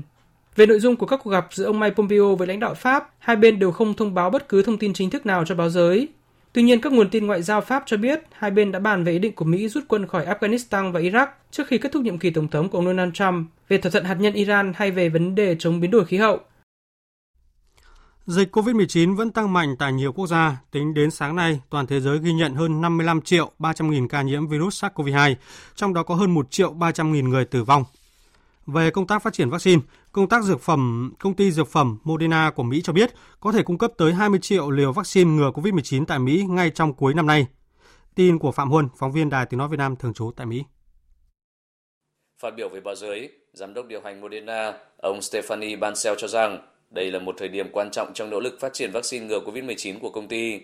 [0.56, 3.10] Về nội dung của các cuộc gặp giữa ông Mike Pompeo với lãnh đạo Pháp,
[3.18, 5.70] hai bên đều không thông báo bất cứ thông tin chính thức nào cho báo
[5.70, 6.08] giới.
[6.52, 9.12] Tuy nhiên, các nguồn tin ngoại giao Pháp cho biết hai bên đã bàn về
[9.12, 12.18] ý định của Mỹ rút quân khỏi Afghanistan và Iraq trước khi kết thúc nhiệm
[12.18, 15.08] kỳ tổng thống của ông Donald Trump, về thỏa thuận hạt nhân Iran hay về
[15.08, 16.40] vấn đề chống biến đổi khí hậu.
[18.26, 20.56] Dịch COVID-19 vẫn tăng mạnh tại nhiều quốc gia.
[20.70, 24.22] Tính đến sáng nay, toàn thế giới ghi nhận hơn 55 triệu 300 nghìn ca
[24.22, 25.34] nhiễm virus SARS-CoV-2,
[25.74, 27.84] trong đó có hơn 1 triệu 300 nghìn người tử vong.
[28.66, 29.82] Về công tác phát triển vaccine,
[30.12, 33.62] công tác dược phẩm, công ty dược phẩm Moderna của Mỹ cho biết có thể
[33.62, 37.26] cung cấp tới 20 triệu liều vaccine ngừa COVID-19 tại Mỹ ngay trong cuối năm
[37.26, 37.46] nay.
[38.14, 40.64] Tin của Phạm Huân, phóng viên Đài Tiếng Nói Việt Nam thường trú tại Mỹ.
[42.42, 46.58] Phát biểu với báo giới, Giám đốc điều hành Moderna, ông Stephanie Bancel cho rằng
[46.90, 49.98] đây là một thời điểm quan trọng trong nỗ lực phát triển vaccine ngừa COVID-19
[50.00, 50.60] của công ty.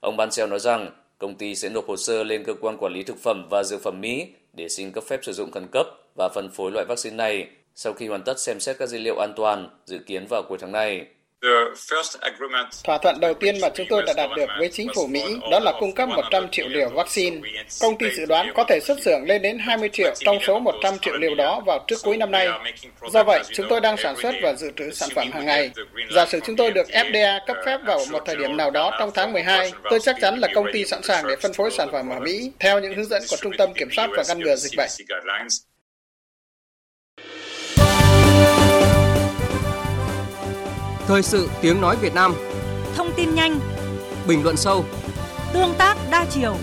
[0.00, 3.02] Ông Bancel nói rằng công ty sẽ nộp hồ sơ lên cơ quan quản lý
[3.02, 5.86] thực phẩm và dược phẩm Mỹ để xin cấp phép sử dụng khẩn cấp
[6.16, 9.16] và phân phối loại vaccine này sau khi hoàn tất xem xét các dữ liệu
[9.16, 11.06] an toàn dự kiến vào cuối tháng này.
[12.84, 15.60] Thỏa thuận đầu tiên mà chúng tôi đã đạt được với chính phủ Mỹ đó
[15.60, 17.40] là cung cấp 100 triệu liều vaccine.
[17.80, 20.94] Công ty dự đoán có thể xuất xưởng lên đến 20 triệu trong số 100
[20.98, 22.48] triệu liều đó vào trước cuối năm nay.
[23.12, 25.70] Do vậy, chúng tôi đang sản xuất và dự trữ sản phẩm hàng ngày.
[26.10, 29.10] Giả sử chúng tôi được FDA cấp phép vào một thời điểm nào đó trong
[29.14, 32.08] tháng 12, tôi chắc chắn là công ty sẵn sàng để phân phối sản phẩm
[32.10, 34.72] ở Mỹ theo những hướng dẫn của Trung tâm Kiểm soát và Ngăn ngừa Dịch
[34.76, 34.90] bệnh.
[41.06, 42.32] Thời sự tiếng nói Việt Nam
[42.96, 43.60] Thông tin nhanh
[44.28, 44.84] Bình luận sâu
[45.52, 46.56] Tương tác đa chiều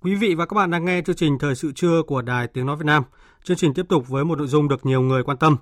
[0.00, 2.66] Quý vị và các bạn đang nghe chương trình Thời sự trưa của Đài Tiếng
[2.66, 3.02] Nói Việt Nam.
[3.44, 5.56] Chương trình tiếp tục với một nội dung được nhiều người quan tâm.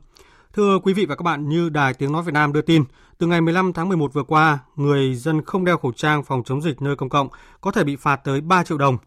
[0.53, 2.85] Thưa quý vị và các bạn, như Đài Tiếng Nói Việt Nam đưa tin,
[3.19, 6.63] từ ngày 15 tháng 11 vừa qua, người dân không đeo khẩu trang phòng chống
[6.63, 7.29] dịch nơi công cộng
[7.61, 8.99] có thể bị phạt tới 3 triệu đồng.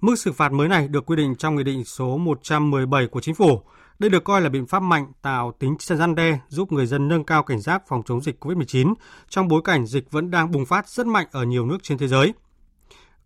[0.00, 3.34] Mức xử phạt mới này được quy định trong Nghị định số 117 của Chính
[3.34, 3.62] phủ.
[3.98, 7.24] Đây được coi là biện pháp mạnh tạo tính gian đe giúp người dân nâng
[7.24, 8.94] cao cảnh giác phòng chống dịch COVID-19
[9.28, 12.08] trong bối cảnh dịch vẫn đang bùng phát rất mạnh ở nhiều nước trên thế
[12.08, 12.34] giới.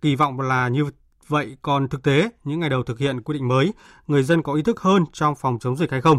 [0.01, 0.85] Kỳ vọng là như
[1.29, 3.73] vậy còn thực tế, những ngày đầu thực hiện quy định mới,
[4.07, 6.19] người dân có ý thức hơn trong phòng chống dịch hay không?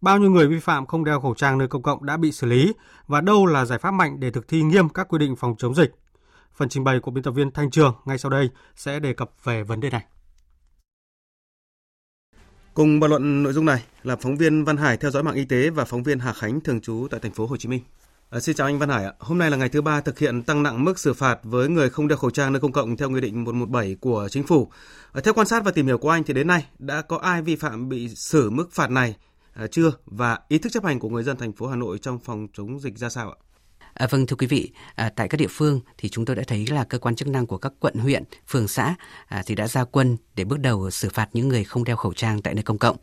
[0.00, 2.46] Bao nhiêu người vi phạm không đeo khẩu trang nơi công cộng đã bị xử
[2.46, 2.72] lý
[3.06, 5.74] và đâu là giải pháp mạnh để thực thi nghiêm các quy định phòng chống
[5.74, 5.94] dịch?
[6.56, 9.30] Phần trình bày của biên tập viên Thanh Trường ngay sau đây sẽ đề cập
[9.44, 10.04] về vấn đề này.
[12.74, 15.44] Cùng bàn luận nội dung này là phóng viên Văn Hải theo dõi mạng y
[15.44, 17.82] tế và phóng viên Hà Khánh thường trú tại thành phố Hồ Chí Minh.
[18.30, 19.12] À, xin chào anh Văn Hải ạ.
[19.18, 21.90] Hôm nay là ngày thứ ba thực hiện tăng nặng mức xử phạt với người
[21.90, 24.70] không đeo khẩu trang nơi công cộng theo Nghị định 117 của Chính phủ.
[25.12, 27.42] À, theo quan sát và tìm hiểu của anh thì đến nay đã có ai
[27.42, 29.16] vi phạm bị xử mức phạt này
[29.54, 32.18] à, chưa và ý thức chấp hành của người dân thành phố Hà Nội trong
[32.18, 33.36] phòng chống dịch ra sao ạ?
[33.98, 36.66] À, vâng thưa quý vị, à, tại các địa phương thì chúng tôi đã thấy
[36.66, 38.94] là cơ quan chức năng của các quận huyện, phường xã
[39.26, 42.12] à, thì đã ra quân để bước đầu xử phạt những người không đeo khẩu
[42.12, 42.96] trang tại nơi công cộng.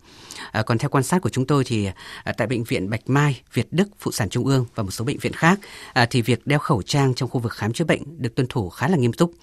[0.52, 1.90] À, còn theo quan sát của chúng tôi thì
[2.24, 5.06] à, tại bệnh viện Bạch Mai, Việt Đức, Phụ sản Trung ương và một số
[5.06, 5.60] bệnh viện khác
[5.94, 8.70] à, thì việc đeo khẩu trang trong khu vực khám chữa bệnh được tuân thủ
[8.70, 9.34] khá là nghiêm túc.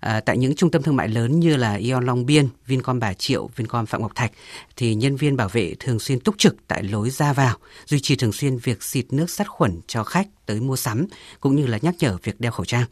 [0.00, 3.14] À, tại những trung tâm thương mại lớn như là Ion Long Biên, Vincom Bà
[3.14, 4.32] Triệu, Vincom Phạm Ngọc Thạch
[4.76, 8.16] thì nhân viên bảo vệ thường xuyên túc trực tại lối ra vào, duy trì
[8.16, 11.06] thường xuyên việc xịt nước sát khuẩn cho khách tới mua sắm
[11.40, 12.84] cũng như là nhắc nhở việc đeo khẩu trang.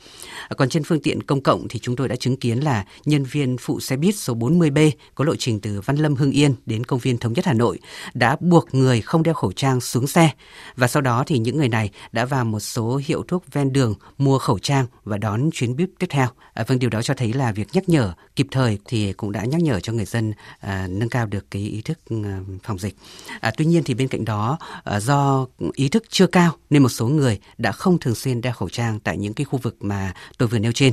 [0.49, 3.25] À, còn trên phương tiện công cộng thì chúng tôi đã chứng kiến là nhân
[3.25, 6.85] viên phụ xe buýt số 40B có lộ trình từ Văn Lâm Hưng Yên đến
[6.85, 7.79] công viên Thống nhất Hà Nội
[8.15, 10.31] đã buộc người không đeo khẩu trang xuống xe
[10.77, 13.95] và sau đó thì những người này đã vào một số hiệu thuốc ven đường
[14.19, 16.29] mua khẩu trang và đón chuyến buýt tiếp theo.
[16.55, 19.45] À, vâng điều đó cho thấy là việc nhắc nhở kịp thời thì cũng đã
[19.45, 22.95] nhắc nhở cho người dân à, nâng cao được cái ý thức à, phòng dịch.
[23.41, 26.89] À, tuy nhiên thì bên cạnh đó à, do ý thức chưa cao nên một
[26.89, 30.13] số người đã không thường xuyên đeo khẩu trang tại những cái khu vực mà
[30.39, 30.93] tôi vừa nêu trên.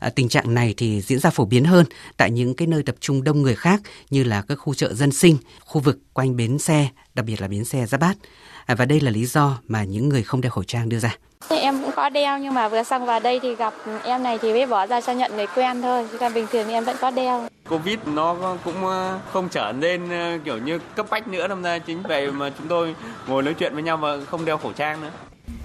[0.00, 1.86] À, tình trạng này thì diễn ra phổ biến hơn
[2.16, 3.80] tại những cái nơi tập trung đông người khác
[4.10, 7.48] như là các khu chợ dân sinh, khu vực quanh bến xe, đặc biệt là
[7.48, 8.16] bến xe Giáp Bát.
[8.66, 11.16] À, và đây là lý do mà những người không đeo khẩu trang đưa ra.
[11.48, 14.52] Em cũng có đeo nhưng mà vừa xong vào đây thì gặp em này thì
[14.52, 16.08] mới bỏ ra cho nhận người quen thôi.
[16.12, 17.48] Chứ còn bình thường thì em vẫn có đeo.
[17.68, 21.78] Covid nó cũng ờ, không trở nên ờ, kiểu như cấp bách nữa đâm ra
[21.78, 22.94] chính vậy mà chúng tôi
[23.26, 25.10] ngồi nói chuyện với nhau mà không đeo khẩu trang nữa.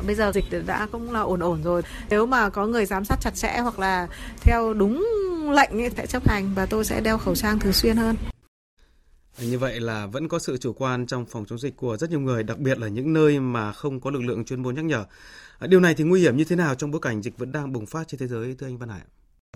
[0.05, 1.81] Bây giờ dịch đã cũng là ổn ổn rồi.
[2.09, 4.07] Nếu mà có người giám sát chặt chẽ hoặc là
[4.41, 5.05] theo đúng
[5.51, 8.15] lệnh thì sẽ chấp hành và tôi sẽ đeo khẩu trang thường xuyên hơn.
[9.39, 12.19] Như vậy là vẫn có sự chủ quan trong phòng chống dịch của rất nhiều
[12.19, 15.05] người, đặc biệt là những nơi mà không có lực lượng chuyên môn nhắc nhở.
[15.61, 17.85] Điều này thì nguy hiểm như thế nào trong bối cảnh dịch vẫn đang bùng
[17.85, 19.01] phát trên thế giới thưa anh Văn Hải?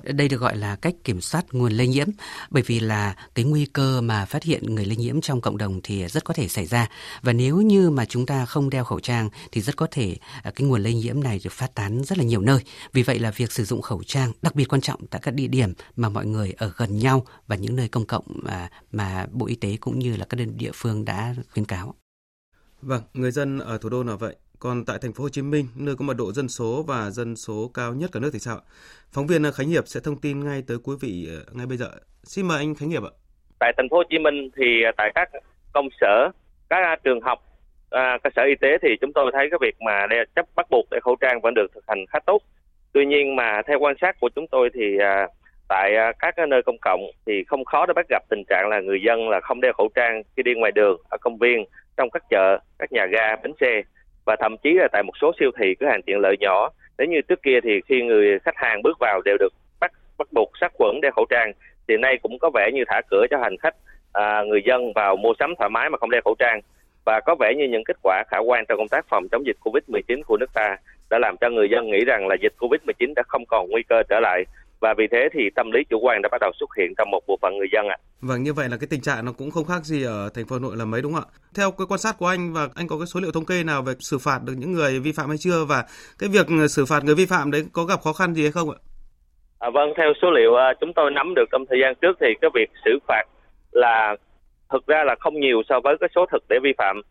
[0.03, 2.07] Đây được gọi là cách kiểm soát nguồn lây nhiễm
[2.49, 5.79] bởi vì là cái nguy cơ mà phát hiện người lây nhiễm trong cộng đồng
[5.83, 6.87] thì rất có thể xảy ra
[7.21, 10.51] và nếu như mà chúng ta không đeo khẩu trang thì rất có thể à,
[10.55, 12.59] cái nguồn lây nhiễm này được phát tán rất là nhiều nơi.
[12.93, 15.47] Vì vậy là việc sử dụng khẩu trang đặc biệt quan trọng tại các địa
[15.47, 19.47] điểm mà mọi người ở gần nhau và những nơi công cộng mà mà Bộ
[19.47, 21.95] Y tế cũng như là các đơn địa phương đã khuyến cáo.
[22.81, 24.35] Vâng, người dân ở thủ đô là vậy.
[24.59, 27.35] Còn tại thành phố Hồ Chí Minh, nơi có mật độ dân số và dân
[27.35, 28.57] số cao nhất cả nước thì sao?
[29.11, 31.77] Phóng viên ờ, Khánh Hiệp sẽ thông tin ngay tới quý vị ờ, ngay bây
[31.77, 31.89] giờ.
[32.23, 33.11] Xin mời anh Khánh Hiệp ạ.
[33.59, 35.29] Tại thành phố Hồ Chí Minh thì ờ, tại các
[35.73, 36.29] công sở,
[36.69, 37.39] các à, trường học,
[37.89, 40.67] à, cơ sở y tế thì chúng tôi thấy cái việc mà đeo chấp bắt
[40.69, 42.41] buộc đeo khẩu trang vẫn được thực hành khá tốt.
[42.93, 45.27] Tuy nhiên mà theo quan sát của chúng tôi thì à,
[45.69, 48.79] tại à, các nơi công cộng thì không khó để bắt gặp tình trạng là
[48.79, 51.65] người dân là không đeo khẩu trang khi đi ngoài đường, ở công viên,
[51.97, 53.81] trong các chợ, các nhà ga, bến xe
[54.27, 56.69] và thậm chí là tại một số siêu thị cửa hàng tiện lợi nhỏ.
[56.97, 60.27] Nếu như trước kia thì khi người khách hàng bước vào đều được bắt bắt
[60.31, 61.51] buộc sát khuẩn đeo khẩu trang.
[61.87, 63.75] Thì nay cũng có vẻ như thả cửa cho hành khách
[64.13, 66.59] à, người dân vào mua sắm thoải mái mà không đeo khẩu trang.
[67.05, 69.57] Và có vẻ như những kết quả khả quan trong công tác phòng chống dịch
[69.63, 70.75] Covid-19 của nước ta
[71.09, 74.03] đã làm cho người dân nghĩ rằng là dịch Covid-19 đã không còn nguy cơ
[74.09, 74.43] trở lại
[74.79, 77.19] và vì thế thì tâm lý chủ quan đã bắt đầu xuất hiện trong một
[77.27, 77.97] bộ phận người dân ạ.
[77.99, 78.03] À.
[78.21, 80.55] Vâng, như vậy là cái tình trạng nó cũng không khác gì ở thành phố
[80.55, 81.33] Hà Nội là mấy đúng không ạ?
[81.55, 83.81] Theo cái quan sát của anh và anh có cái số liệu thống kê nào
[83.81, 85.85] về xử phạt được những người vi phạm hay chưa và
[86.19, 88.69] cái việc xử phạt người vi phạm đấy có gặp khó khăn gì hay không
[88.69, 88.77] ạ?
[89.59, 92.27] À, vâng, theo số liệu à, chúng tôi nắm được trong thời gian trước thì
[92.41, 93.23] cái việc xử phạt
[93.71, 94.15] là
[94.71, 97.01] thực ra là không nhiều so với cái số thực để vi phạm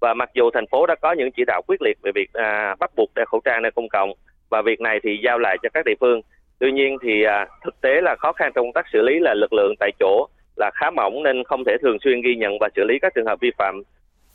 [0.00, 2.74] và mặc dù thành phố đã có những chỉ đạo quyết liệt về việc à,
[2.80, 4.12] bắt buộc đeo khẩu trang nơi công cộng
[4.50, 6.20] và việc này thì giao lại cho các địa phương
[6.58, 9.34] tuy nhiên thì à, thực tế là khó khăn trong công tác xử lý là
[9.34, 10.26] lực lượng tại chỗ
[10.56, 13.26] là khá mỏng nên không thể thường xuyên ghi nhận và xử lý các trường
[13.26, 13.82] hợp vi phạm.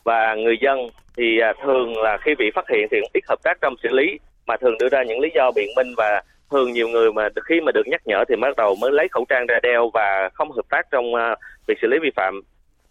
[0.04, 3.58] Và người dân thì à, thường là khi bị phát hiện thì ít hợp tác
[3.62, 6.88] trong xử lý mà thường đưa ra những lý do biện minh và thường nhiều
[6.88, 9.60] người mà khi mà được nhắc nhở thì bắt đầu mới lấy khẩu trang ra
[9.64, 11.20] đeo và không hợp tác trong uh,
[11.68, 12.42] việc xử lý vi phạm.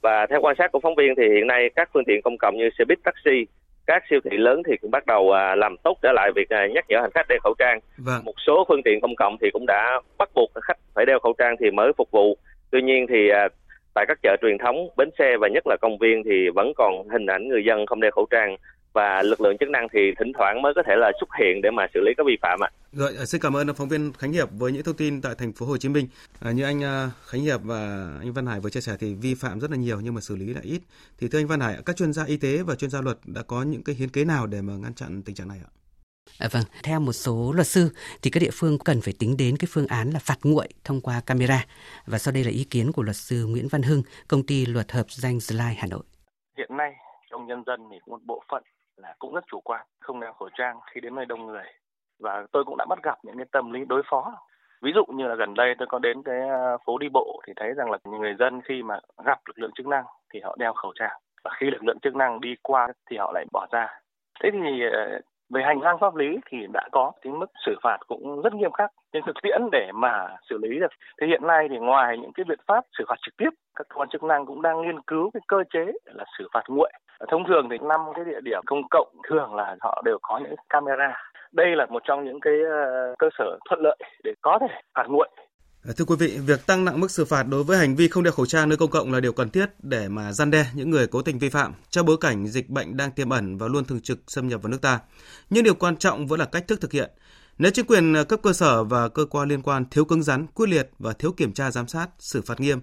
[0.02, 2.56] Và theo quan sát của phóng viên thì hiện nay các phương tiện công cộng
[2.56, 3.46] như xe buýt taxi
[3.90, 6.74] các siêu thị lớn thì cũng bắt đầu uh, làm tốt trở lại việc uh,
[6.74, 7.80] nhắc nhở hành khách đeo khẩu trang.
[7.96, 8.24] Vâng.
[8.24, 11.34] một số phương tiện công cộng thì cũng đã bắt buộc khách phải đeo khẩu
[11.38, 12.36] trang thì mới phục vụ.
[12.70, 13.52] Tuy nhiên thì uh,
[13.94, 17.08] tại các chợ truyền thống bến xe và nhất là công viên thì vẫn còn
[17.08, 18.56] hình ảnh người dân không đeo khẩu trang
[18.92, 21.70] và lực lượng chức năng thì thỉnh thoảng mới có thể là xuất hiện để
[21.70, 22.70] mà xử lý các vi phạm ạ.
[22.92, 25.52] Rồi, à, xin cảm ơn phóng viên Khánh Hiệp với những thông tin tại thành
[25.52, 26.08] phố Hồ Chí Minh.
[26.40, 29.34] À, như anh à, Khánh Hiệp và anh Văn Hải vừa chia sẻ thì vi
[29.34, 30.80] phạm rất là nhiều nhưng mà xử lý lại ít.
[31.18, 33.42] Thì thưa anh Văn Hải, các chuyên gia y tế và chuyên gia luật đã
[33.42, 35.70] có những cái hiến kế nào để mà ngăn chặn tình trạng này ạ?
[36.38, 37.90] À, vâng, theo một số luật sư
[38.22, 41.00] thì các địa phương cần phải tính đến cái phương án là phạt nguội thông
[41.00, 41.66] qua camera.
[42.06, 44.92] Và sau đây là ý kiến của luật sư Nguyễn Văn Hưng, công ty luật
[44.92, 46.02] hợp danh Slide Hà Nội.
[46.58, 46.92] Hiện nay
[47.30, 48.62] trong nhân dân thì một bộ phận
[49.02, 51.64] là cũng rất chủ quan, không đeo khẩu trang khi đến nơi đông người.
[52.20, 54.32] Và tôi cũng đã bắt gặp những cái tâm lý đối phó.
[54.82, 57.52] Ví dụ như là gần đây tôi có đến cái ờ, phố đi bộ thì
[57.56, 60.72] thấy rằng là người dân khi mà gặp lực lượng chức năng thì họ đeo
[60.72, 61.20] khẩu trang.
[61.44, 63.88] Và khi lực lượng chức năng đi qua thì họ lại bỏ ra.
[64.42, 65.20] Thế thì ờ,
[65.50, 68.72] về hành lang pháp lý thì đã có cái mức xử phạt cũng rất nghiêm
[68.72, 72.32] khắc nhưng thực tiễn để mà xử lý được thì hiện nay thì ngoài những
[72.32, 75.00] cái biện pháp xử phạt trực tiếp các cơ quan chức năng cũng đang nghiên
[75.00, 76.90] cứu cái cơ chế là xử phạt nguội
[77.30, 80.54] thông thường thì năm cái địa điểm công cộng thường là họ đều có những
[80.68, 81.14] camera
[81.52, 85.04] đây là một trong những cái ờ, cơ sở thuận lợi để có thể phạt
[85.08, 85.28] nguội
[85.86, 88.22] ờ, thưa quý vị, việc tăng nặng mức xử phạt đối với hành vi không
[88.22, 90.90] đeo khẩu trang nơi công cộng là điều cần thiết để mà gian đe những
[90.90, 93.84] người cố tình vi phạm trong bối cảnh dịch bệnh đang tiềm ẩn và luôn
[93.84, 95.00] thường trực xâm nhập vào nước ta.
[95.50, 97.10] Nhưng điều quan trọng vẫn là cách thức thực hiện.
[97.58, 100.46] Nếu chính quyền ờ, cấp cơ sở và cơ quan liên quan thiếu cứng rắn,
[100.46, 102.80] quyết liệt và thiếu kiểm tra giám sát, xử phạt nghiêm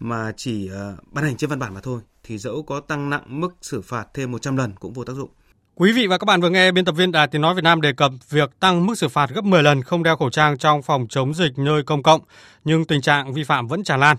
[0.00, 3.22] mà chỉ uh, ban hành trên văn bản mà thôi thì dẫu có tăng nặng
[3.26, 5.30] mức xử phạt thêm 100 lần cũng vô tác dụng.
[5.74, 7.80] Quý vị và các bạn vừa nghe biên tập viên Đài Tiếng Nói Việt Nam
[7.80, 10.82] đề cập việc tăng mức xử phạt gấp 10 lần không đeo khẩu trang trong
[10.82, 12.20] phòng chống dịch nơi công cộng,
[12.64, 14.16] nhưng tình trạng vi phạm vẫn tràn lan.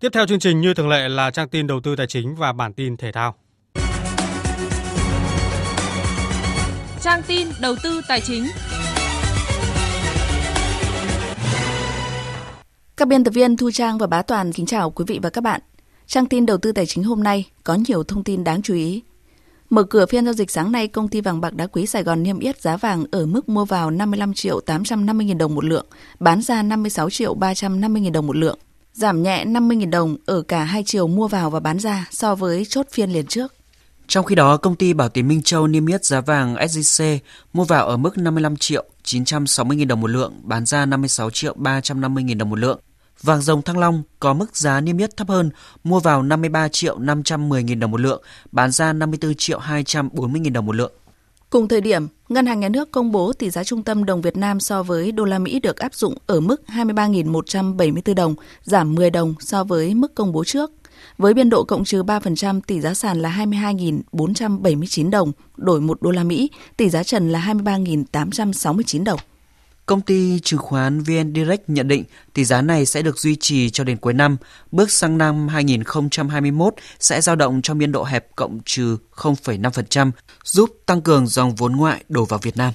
[0.00, 2.52] Tiếp theo chương trình như thường lệ là trang tin đầu tư tài chính và
[2.52, 3.34] bản tin thể thao.
[7.00, 8.46] Trang tin đầu tư tài chính.
[13.02, 15.40] Các biên tập viên Thu Trang và Bá Toàn kính chào quý vị và các
[15.40, 15.60] bạn.
[16.06, 19.02] Trang tin đầu tư tài chính hôm nay có nhiều thông tin đáng chú ý.
[19.70, 22.22] Mở cửa phiên giao dịch sáng nay, công ty vàng bạc đá quý Sài Gòn
[22.22, 25.86] niêm yết giá vàng ở mức mua vào 55 triệu 850 000 đồng một lượng,
[26.20, 28.58] bán ra 56 triệu 350 000 đồng một lượng,
[28.92, 32.34] giảm nhẹ 50 000 đồng ở cả hai chiều mua vào và bán ra so
[32.34, 33.54] với chốt phiên liền trước.
[34.06, 37.18] Trong khi đó, công ty Bảo Tín Minh Châu niêm yết giá vàng SJC
[37.52, 41.54] mua vào ở mức 55 triệu 960 000 đồng một lượng, bán ra 56 triệu
[41.56, 42.80] 350 000 đồng một lượng.
[43.22, 45.50] Vàng dòng Thăng Long có mức giá niêm yết thấp hơn,
[45.84, 50.52] mua vào 53 triệu 510 nghìn đồng một lượng, bán ra 54 triệu 240 nghìn
[50.52, 50.92] đồng một lượng.
[51.50, 54.36] Cùng thời điểm, Ngân hàng Nhà nước công bố tỷ giá trung tâm đồng Việt
[54.36, 59.10] Nam so với đô la Mỹ được áp dụng ở mức 23.174 đồng, giảm 10
[59.10, 60.70] đồng so với mức công bố trước.
[61.18, 66.10] Với biên độ cộng trừ 3%, tỷ giá sàn là 22.479 đồng, đổi 1 đô
[66.10, 69.18] la Mỹ, tỷ giá trần là 23.869 đồng.
[69.92, 73.70] Công ty chứng khoán VN Direct nhận định tỷ giá này sẽ được duy trì
[73.70, 74.36] cho đến cuối năm,
[74.70, 80.10] bước sang năm 2021 sẽ dao động trong biên độ hẹp cộng trừ 0,5%,
[80.44, 82.72] giúp tăng cường dòng vốn ngoại đổ vào Việt Nam.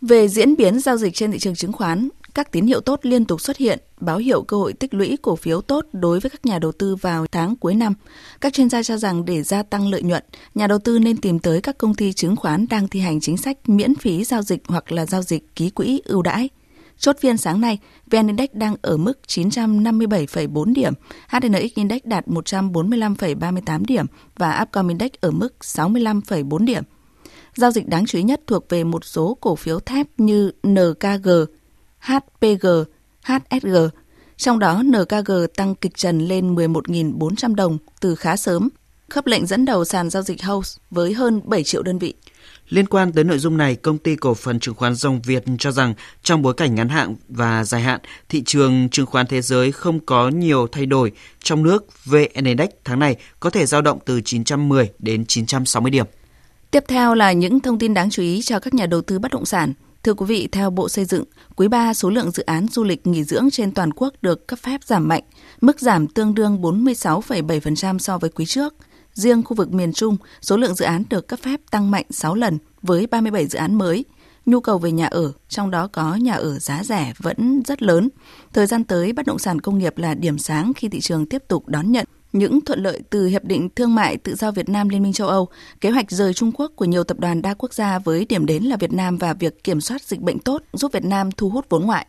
[0.00, 3.24] Về diễn biến giao dịch trên thị trường chứng khoán, các tín hiệu tốt liên
[3.24, 6.46] tục xuất hiện, báo hiệu cơ hội tích lũy cổ phiếu tốt đối với các
[6.46, 7.94] nhà đầu tư vào tháng cuối năm.
[8.40, 10.24] Các chuyên gia cho rằng để gia tăng lợi nhuận,
[10.54, 13.36] nhà đầu tư nên tìm tới các công ty chứng khoán đang thi hành chính
[13.36, 16.48] sách miễn phí giao dịch hoặc là giao dịch ký quỹ ưu đãi.
[16.98, 17.78] Chốt phiên sáng nay,
[18.10, 20.92] VN Index đang ở mức 957,4 điểm,
[21.28, 24.06] HNX Index đạt 145,38 điểm
[24.38, 26.84] và Upcom Index ở mức 65,4 điểm.
[27.54, 31.28] Giao dịch đáng chú ý nhất thuộc về một số cổ phiếu thép như NKG,
[32.00, 32.66] HPG,
[33.22, 33.76] HSG.
[34.36, 38.68] Trong đó NKG tăng kịch trần lên 11.400 đồng từ khá sớm,
[39.08, 42.14] khớp lệnh dẫn đầu sàn giao dịch House với hơn 7 triệu đơn vị.
[42.68, 45.70] Liên quan tới nội dung này, công ty cổ phần chứng khoán Dòng Việt cho
[45.72, 49.72] rằng trong bối cảnh ngắn hạn và dài hạn, thị trường chứng khoán thế giới
[49.72, 51.12] không có nhiều thay đổi.
[51.42, 56.06] Trong nước, VN Index tháng này có thể dao động từ 910 đến 960 điểm.
[56.70, 59.32] Tiếp theo là những thông tin đáng chú ý cho các nhà đầu tư bất
[59.32, 59.72] động sản.
[60.02, 61.24] Thưa quý vị, theo Bộ Xây dựng,
[61.56, 64.58] quý 3 số lượng dự án du lịch nghỉ dưỡng trên toàn quốc được cấp
[64.58, 65.22] phép giảm mạnh,
[65.60, 68.74] mức giảm tương đương 46,7% so với quý trước.
[69.14, 72.34] Riêng khu vực miền Trung, số lượng dự án được cấp phép tăng mạnh 6
[72.34, 74.04] lần với 37 dự án mới.
[74.46, 78.08] nhu cầu về nhà ở, trong đó có nhà ở giá rẻ vẫn rất lớn.
[78.52, 81.42] Thời gian tới, bất động sản công nghiệp là điểm sáng khi thị trường tiếp
[81.48, 84.88] tục đón nhận những thuận lợi từ Hiệp định Thương mại Tự do Việt Nam
[84.88, 85.48] Liên minh châu Âu,
[85.80, 88.64] kế hoạch rời Trung Quốc của nhiều tập đoàn đa quốc gia với điểm đến
[88.64, 91.66] là Việt Nam và việc kiểm soát dịch bệnh tốt giúp Việt Nam thu hút
[91.68, 92.06] vốn ngoại.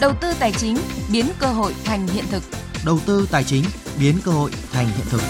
[0.00, 0.76] Đầu tư tài chính
[1.12, 2.42] biến cơ hội thành hiện thực.
[2.84, 3.64] Đầu tư tài chính
[4.00, 5.20] biến cơ hội thành hiện thực.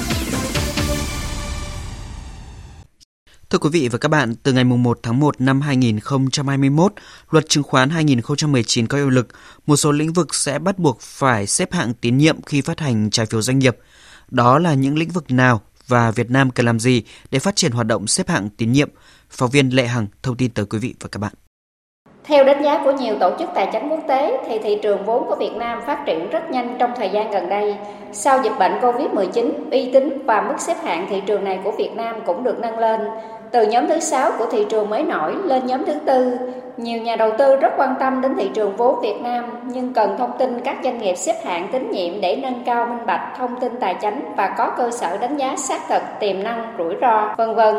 [3.54, 6.92] Thưa quý vị và các bạn, từ ngày 1 tháng 1 năm 2021,
[7.30, 9.28] luật chứng khoán 2019 có hiệu lực,
[9.66, 13.10] một số lĩnh vực sẽ bắt buộc phải xếp hạng tín nhiệm khi phát hành
[13.10, 13.76] trái phiếu doanh nghiệp.
[14.28, 17.72] Đó là những lĩnh vực nào và Việt Nam cần làm gì để phát triển
[17.72, 18.88] hoạt động xếp hạng tín nhiệm?
[19.30, 21.32] Phóng viên Lệ Hằng thông tin tới quý vị và các bạn.
[22.24, 25.24] Theo đánh giá của nhiều tổ chức tài chính quốc tế thì thị trường vốn
[25.28, 27.76] của Việt Nam phát triển rất nhanh trong thời gian gần đây.
[28.12, 31.90] Sau dịch bệnh Covid-19, uy tín và mức xếp hạng thị trường này của Việt
[31.96, 33.00] Nam cũng được nâng lên.
[33.54, 36.38] Từ nhóm thứ 6 của thị trường mới nổi lên nhóm thứ tư,
[36.76, 40.16] nhiều nhà đầu tư rất quan tâm đến thị trường vốn Việt Nam nhưng cần
[40.18, 43.60] thông tin các doanh nghiệp xếp hạng tín nhiệm để nâng cao minh bạch thông
[43.60, 47.34] tin tài chính và có cơ sở đánh giá xác thực tiềm năng, rủi ro,
[47.38, 47.74] vân vân.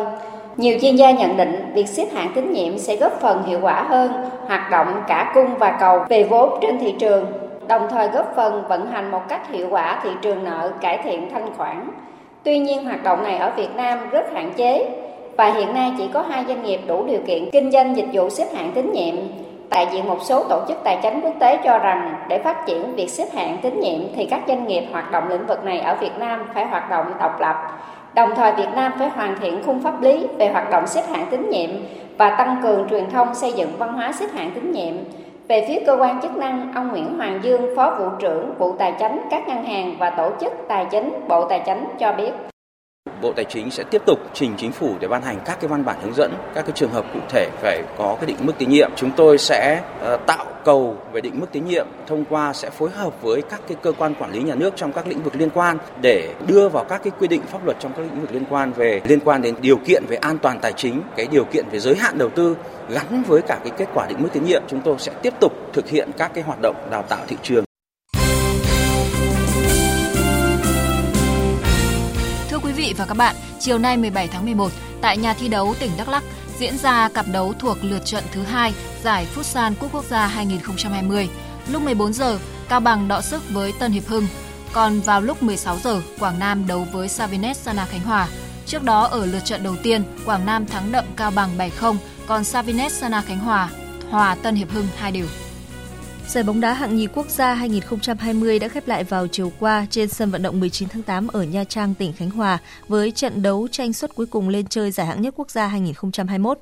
[0.57, 3.85] Nhiều chuyên gia nhận định việc xếp hạng tín nhiệm sẽ góp phần hiệu quả
[3.89, 4.11] hơn
[4.47, 7.25] hoạt động cả cung và cầu về vốn trên thị trường,
[7.67, 11.29] đồng thời góp phần vận hành một cách hiệu quả thị trường nợ, cải thiện
[11.33, 11.89] thanh khoản.
[12.43, 15.01] Tuy nhiên hoạt động này ở Việt Nam rất hạn chế
[15.37, 18.29] và hiện nay chỉ có hai doanh nghiệp đủ điều kiện kinh doanh dịch vụ
[18.29, 19.15] xếp hạng tín nhiệm.
[19.69, 22.95] Đại diện một số tổ chức tài chính quốc tế cho rằng để phát triển
[22.95, 25.95] việc xếp hạng tín nhiệm thì các doanh nghiệp hoạt động lĩnh vực này ở
[25.95, 27.55] Việt Nam phải hoạt động độc lập.
[28.13, 31.27] Đồng thời Việt Nam phải hoàn thiện khung pháp lý về hoạt động xếp hạng
[31.31, 31.69] tín nhiệm
[32.17, 34.93] và tăng cường truyền thông xây dựng văn hóa xếp hạng tín nhiệm.
[35.47, 38.91] Về phía cơ quan chức năng, ông Nguyễn Hoàng Dương, Phó vụ trưởng vụ Tài
[38.99, 42.31] chính các ngân hàng và tổ chức tài chính Bộ Tài chính cho biết.
[43.21, 45.85] Bộ Tài chính sẽ tiếp tục trình chính phủ để ban hành các cái văn
[45.85, 48.69] bản hướng dẫn các cái trường hợp cụ thể phải có cái định mức tín
[48.69, 48.91] nhiệm.
[48.95, 52.89] Chúng tôi sẽ ờ, tạo cầu về định mức tín nhiệm thông qua sẽ phối
[52.89, 55.49] hợp với các cái cơ quan quản lý nhà nước trong các lĩnh vực liên
[55.49, 58.45] quan để đưa vào các cái quy định pháp luật trong các lĩnh vực liên
[58.49, 61.65] quan về liên quan đến điều kiện về an toàn tài chính, cái điều kiện
[61.71, 62.55] về giới hạn đầu tư
[62.89, 64.63] gắn với cả cái kết quả định mức tín nhiệm.
[64.67, 67.65] Chúng tôi sẽ tiếp tục thực hiện các cái hoạt động đào tạo thị trường
[72.97, 74.71] và các bạn, chiều nay 17 tháng 11,
[75.01, 76.23] tại nhà thi đấu tỉnh Đắk Lắk
[76.59, 78.73] diễn ra cặp đấu thuộc lượt trận thứ hai
[79.03, 81.29] giải Futsal Cúp Quốc gia 2020.
[81.71, 82.39] Lúc 14 giờ,
[82.69, 84.27] Cao Bằng đọ sức với Tân Hiệp Hưng,
[84.73, 88.27] còn vào lúc 16 giờ, Quảng Nam đấu với Savines Sana Khánh Hòa.
[88.65, 91.95] Trước đó ở lượt trận đầu tiên, Quảng Nam thắng đậm Cao Bằng 7-0,
[92.27, 93.69] còn Savines Sana Khánh Hòa
[94.09, 95.25] hòa Tân Hiệp Hưng 2 đều.
[96.27, 100.09] Giải bóng đá hạng nhì quốc gia 2020 đã khép lại vào chiều qua trên
[100.09, 102.57] sân vận động 19 tháng 8 ở Nha Trang, tỉnh Khánh Hòa
[102.87, 106.59] với trận đấu tranh suất cuối cùng lên chơi giải hạng nhất quốc gia 2021.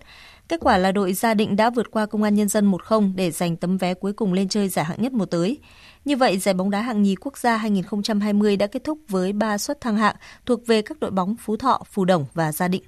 [0.48, 3.32] Kết quả là đội Gia Định đã vượt qua Công an Nhân dân 1-0 để
[3.32, 5.58] giành tấm vé cuối cùng lên chơi giải hạng nhất mùa tới.
[6.06, 9.58] Như vậy, giải bóng đá hạng nhì quốc gia 2020 đã kết thúc với 3
[9.58, 12.84] suất thăng hạng thuộc về các đội bóng Phú Thọ, Phù Đồng và Gia Định.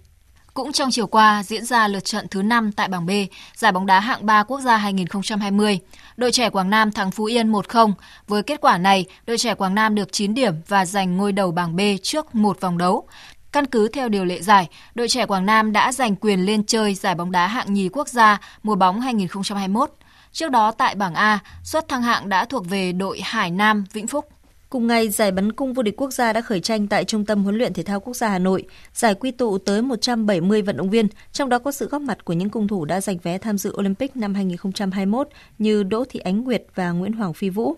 [0.56, 3.10] Cũng trong chiều qua diễn ra lượt trận thứ 5 tại bảng B,
[3.56, 5.80] giải bóng đá hạng 3 quốc gia 2020.
[6.18, 7.94] Đội trẻ Quảng Nam thắng Phú Yên 1-0.
[8.28, 11.52] Với kết quả này, đội trẻ Quảng Nam được 9 điểm và giành ngôi đầu
[11.52, 13.08] bảng B trước một vòng đấu.
[13.52, 16.96] Căn cứ theo điều lệ giải, đội trẻ Quảng Nam đã giành quyền lên chơi
[16.96, 19.92] giải bóng đá hạng nhì quốc gia mùa bóng 2021.
[20.32, 24.08] Trước đó tại bảng A, suất thăng hạng đã thuộc về đội Hải Nam Vĩnh
[24.08, 24.35] Phúc.
[24.70, 27.44] Cùng ngày, giải bắn cung vô địch quốc gia đã khởi tranh tại Trung tâm
[27.44, 28.64] huấn luyện thể thao quốc gia Hà Nội.
[28.94, 32.34] Giải quy tụ tới 170 vận động viên, trong đó có sự góp mặt của
[32.34, 36.44] những cung thủ đã giành vé tham dự Olympic năm 2021 như Đỗ Thị Ánh
[36.44, 37.76] Nguyệt và Nguyễn Hoàng Phi Vũ.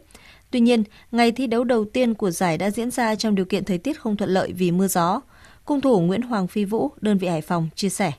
[0.52, 3.64] Tuy nhiên, ngày thi đấu đầu tiên của giải đã diễn ra trong điều kiện
[3.66, 5.22] thời tiết không thuận lợi vì mưa gió.
[5.66, 8.12] Cung thủ Nguyễn Hoàng Phi Vũ, đơn vị Hải Phòng, chia sẻ.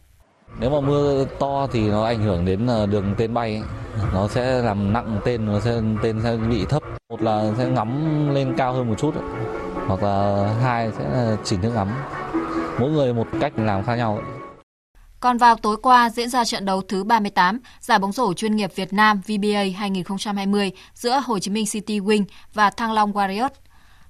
[0.60, 3.62] Nếu mà mưa to thì nó ảnh hưởng đến ờ, đường tên bay,
[4.14, 6.82] nó sẽ làm nặng tên, nó sẽ tên sẽ bị thấp.
[7.08, 9.14] Một là sẽ ngắm lên cao hơn một chút,
[9.86, 11.88] hoặc là hai sẽ là chỉnh nước ngắm.
[12.80, 14.20] Mỗi người một cách làm khác nhau.
[15.20, 18.70] Còn vào tối qua diễn ra trận đấu thứ 38 giải bóng rổ chuyên nghiệp
[18.74, 22.24] Việt Nam VBA 2020 giữa Hồ Chí Minh City Wing
[22.54, 23.48] và Thăng Long Warriors.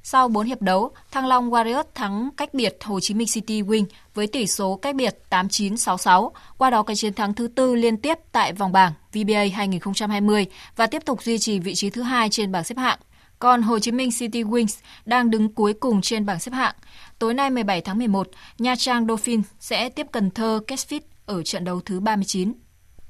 [0.03, 3.85] Sau 4 hiệp đấu, Thăng Long Warriors thắng cách biệt Hồ Chí Minh City Wing
[4.15, 8.19] với tỷ số cách biệt 89-66, qua đó có chiến thắng thứ tư liên tiếp
[8.33, 10.47] tại vòng bảng VBA 2020
[10.77, 12.99] và tiếp tục duy trì vị trí thứ hai trên bảng xếp hạng.
[13.39, 16.75] Còn Hồ Chí Minh City Wings đang đứng cuối cùng trên bảng xếp hạng.
[17.19, 18.29] Tối nay 17 tháng 11,
[18.59, 22.53] Nha Trang Dolphin sẽ tiếp Cần Thơ Catfish ở trận đấu thứ 39.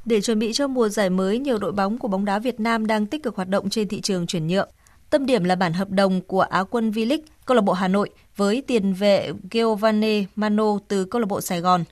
[0.04, 2.86] Để chuẩn bị cho mùa giải mới, nhiều đội bóng của bóng đá Việt Nam
[2.86, 4.68] đang tích cực hoạt động trên thị trường chuyển nhượng.
[5.10, 8.10] Tâm điểm là bản hợp đồng của Á quân V-League, câu lạc bộ Hà Nội
[8.36, 11.84] với tiền vệ Giovanni Mano từ câu lạc bộ Sài Gòn.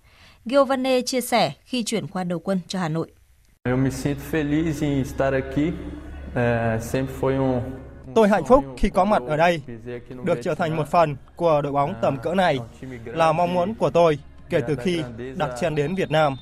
[0.44, 3.10] Giovanni chia sẻ khi chuyển qua đầu quân cho Hà Nội.
[3.64, 3.88] Um
[8.14, 9.60] Tôi hạnh phúc khi có mặt ở đây,
[10.24, 12.58] được trở thành một phần của đội bóng tầm cỡ này
[13.04, 14.18] là mong muốn của tôi
[14.50, 15.02] kể từ khi
[15.36, 16.36] đặt chân đến Việt Nam.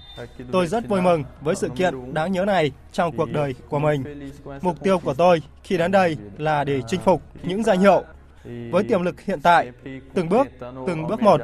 [0.52, 4.30] Tôi rất vui mừng với sự kiện đáng nhớ này trong cuộc đời của mình.
[4.62, 8.04] Mục tiêu của tôi khi đến đây là để chinh phục những danh hiệu.
[8.44, 9.70] Với tiềm lực hiện tại,
[10.14, 11.40] từng bước, từng bước một,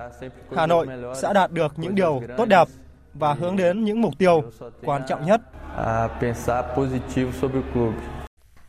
[0.57, 0.87] Hà Nội
[1.23, 2.69] sẽ đạt được những điều tốt đẹp
[3.15, 4.43] và hướng đến những mục tiêu
[4.85, 5.41] quan trọng nhất.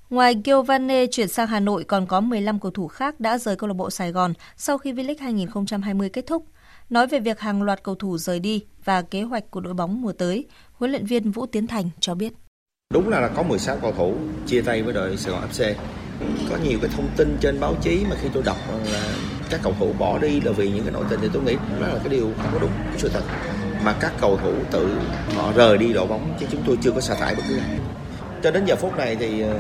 [0.10, 3.68] Ngoài Giovanni chuyển sang Hà Nội còn có 15 cầu thủ khác đã rời câu
[3.68, 6.46] lạc bộ Sài Gòn sau khi V-League 2020 kết thúc.
[6.92, 10.02] Nói về việc hàng loạt cầu thủ rời đi và kế hoạch của đội bóng
[10.02, 12.34] mùa tới, huấn luyện viên Vũ Tiến Thành cho biết.
[12.94, 14.16] Đúng là có 16 cầu thủ
[14.48, 15.74] chia tay với đội Sài Gòn FC.
[16.50, 18.58] Có nhiều cái thông tin trên báo chí mà khi tôi đọc
[18.92, 19.14] là
[19.50, 21.88] các cầu thủ bỏ đi là vì những cái nội tình thì tôi nghĩ đó
[21.88, 23.24] là cái điều không có đúng sự thật.
[23.84, 24.98] Mà các cầu thủ tự
[25.36, 27.80] họ rời đi đội bóng chứ chúng tôi chưa có sa thải bất cứ ai.
[28.44, 29.60] Cho đến giờ phút này thì ờ,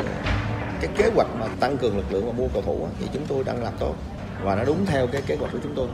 [0.82, 3.44] cái kế hoạch mà tăng cường lực lượng và mua cầu thủ thì chúng tôi
[3.44, 3.96] đang làm tốt
[4.44, 5.88] và nó đúng theo cái kế hoạch của chúng tôi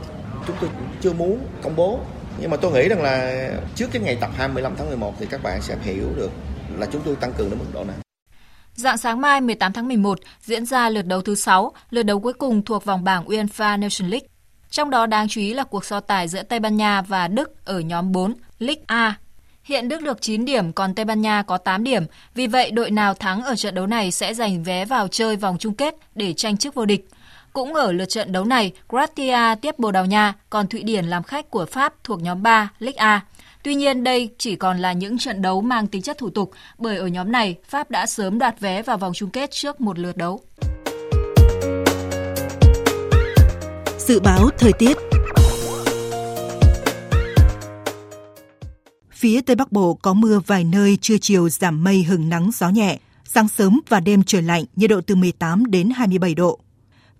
[0.48, 0.70] chúng tôi
[1.00, 2.00] chưa muốn công bố
[2.40, 5.42] nhưng mà tôi nghĩ rằng là trước cái ngày tập 25 tháng 11 thì các
[5.42, 6.30] bạn sẽ hiểu được
[6.78, 7.96] là chúng tôi tăng cường đến mức độ nào.
[8.74, 12.32] Dạng sáng mai 18 tháng 11 diễn ra lượt đấu thứ 6, lượt đấu cuối
[12.32, 14.26] cùng thuộc vòng bảng UEFA Nations League.
[14.70, 17.64] Trong đó đáng chú ý là cuộc so tài giữa Tây Ban Nha và Đức
[17.64, 19.14] ở nhóm 4, League A.
[19.62, 22.02] Hiện Đức được 9 điểm, còn Tây Ban Nha có 8 điểm.
[22.34, 25.56] Vì vậy, đội nào thắng ở trận đấu này sẽ giành vé vào chơi vòng
[25.58, 27.08] chung kết để tranh chức vô địch.
[27.52, 31.22] Cũng ở lượt trận đấu này, Croatia tiếp Bồ Đào Nha, còn Thụy Điển làm
[31.22, 33.20] khách của Pháp thuộc nhóm 3, League A.
[33.62, 36.96] Tuy nhiên đây chỉ còn là những trận đấu mang tính chất thủ tục bởi
[36.96, 40.16] ở nhóm này Pháp đã sớm đoạt vé vào vòng chung kết trước một lượt
[40.16, 40.40] đấu.
[43.98, 44.96] Dự báo thời tiết
[49.12, 52.68] Phía Tây Bắc Bộ có mưa vài nơi, trưa chiều giảm mây hừng nắng gió
[52.68, 52.98] nhẹ.
[53.24, 56.58] Sáng sớm và đêm trời lạnh, nhiệt độ từ 18 đến 27 độ.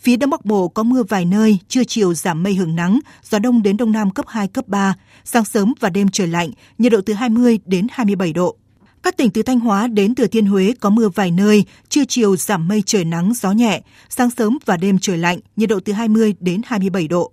[0.01, 3.38] Phía Đông Bắc Bộ có mưa vài nơi, trưa chiều giảm mây hưởng nắng, gió
[3.38, 4.94] đông đến đông nam cấp 2, cấp 3,
[5.24, 8.57] sáng sớm và đêm trời lạnh, nhiệt độ từ 20 đến 27 độ.
[9.03, 12.36] Các tỉnh từ Thanh Hóa đến Thừa Thiên Huế có mưa vài nơi, trưa chiều
[12.36, 15.92] giảm mây trời nắng, gió nhẹ, sáng sớm và đêm trời lạnh, nhiệt độ từ
[15.92, 17.32] 20 đến 27 độ.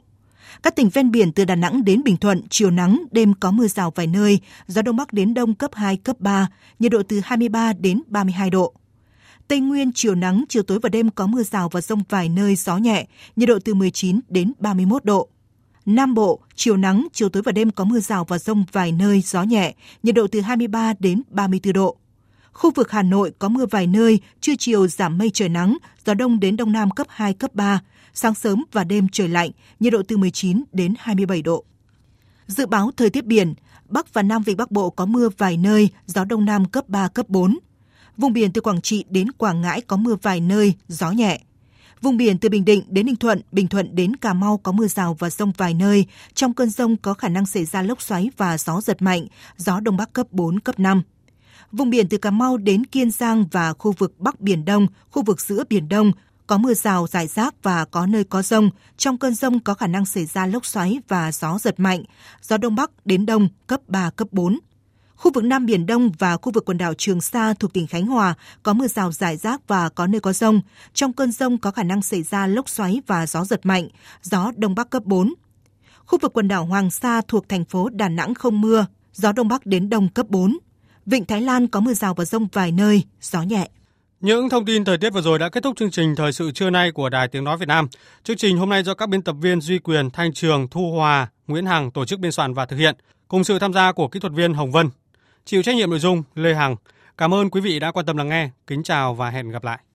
[0.63, 3.67] Các tỉnh ven biển từ Đà Nẵng đến Bình Thuận, chiều nắng, đêm có mưa
[3.67, 6.47] rào vài nơi, gió đông bắc đến đông cấp 2, cấp 3,
[6.79, 8.73] nhiệt độ từ 23 đến 32 độ.
[9.47, 12.55] Tây Nguyên chiều nắng, chiều tối và đêm có mưa rào và rông vài nơi
[12.55, 15.29] gió nhẹ, nhiệt độ từ 19 đến 31 độ.
[15.85, 19.21] Nam Bộ, chiều nắng, chiều tối và đêm có mưa rào và rông vài nơi
[19.21, 21.97] gió nhẹ, nhiệt độ từ 23 đến 34 độ.
[22.53, 26.13] Khu vực Hà Nội có mưa vài nơi, trưa chiều giảm mây trời nắng, gió
[26.13, 27.81] đông đến đông nam cấp 2, cấp 3,
[28.13, 31.63] sáng sớm và đêm trời lạnh, nhiệt độ từ 19 đến 27 độ.
[32.47, 33.53] Dự báo thời tiết biển,
[33.89, 37.07] Bắc và Nam Vịnh Bắc Bộ có mưa vài nơi, gió đông nam cấp 3,
[37.07, 37.57] cấp 4.
[38.17, 41.41] Vùng biển từ Quảng Trị đến Quảng Ngãi có mưa vài nơi, gió nhẹ.
[42.01, 44.87] Vùng biển từ Bình Định đến Ninh Thuận, Bình Thuận đến Cà Mau có mưa
[44.87, 46.05] rào và rông vài nơi.
[46.33, 49.79] Trong cơn rông có khả năng xảy ra lốc xoáy và gió giật mạnh, gió
[49.79, 51.01] Đông Bắc cấp 4, cấp 5.
[51.71, 55.23] Vùng biển từ Cà Mau đến Kiên Giang và khu vực Bắc Biển Đông, khu
[55.23, 56.11] vực giữa Biển Đông
[56.47, 58.69] có mưa rào rải rác và có nơi có rông.
[58.97, 62.03] Trong cơn rông có khả năng xảy ra lốc xoáy và gió giật mạnh,
[62.41, 64.59] gió Đông Bắc đến Đông cấp 3, cấp 4.
[65.15, 68.05] Khu vực Nam Biển Đông và khu vực quần đảo Trường Sa thuộc tỉnh Khánh
[68.05, 70.61] Hòa có mưa rào rải rác và có nơi có rông.
[70.93, 73.87] Trong cơn rông có khả năng xảy ra lốc xoáy và gió giật mạnh,
[74.21, 75.33] gió Đông Bắc cấp 4.
[76.05, 79.47] Khu vực quần đảo Hoàng Sa thuộc thành phố Đà Nẵng không mưa, gió Đông
[79.47, 80.57] Bắc đến Đông cấp 4.
[81.05, 83.69] Vịnh Thái Lan có mưa rào và rông vài nơi, gió nhẹ.
[84.21, 86.69] Những thông tin thời tiết vừa rồi đã kết thúc chương trình Thời sự trưa
[86.69, 87.87] nay của Đài Tiếng Nói Việt Nam.
[88.23, 91.27] Chương trình hôm nay do các biên tập viên Duy Quyền, Thanh Trường, Thu Hòa,
[91.47, 92.95] Nguyễn Hằng tổ chức biên soạn và thực hiện,
[93.27, 94.89] cùng sự tham gia của kỹ thuật viên Hồng Vân.
[95.45, 96.75] Chịu trách nhiệm nội dung, Lê Hằng.
[97.17, 98.49] Cảm ơn quý vị đã quan tâm lắng nghe.
[98.67, 99.79] Kính chào và hẹn gặp lại.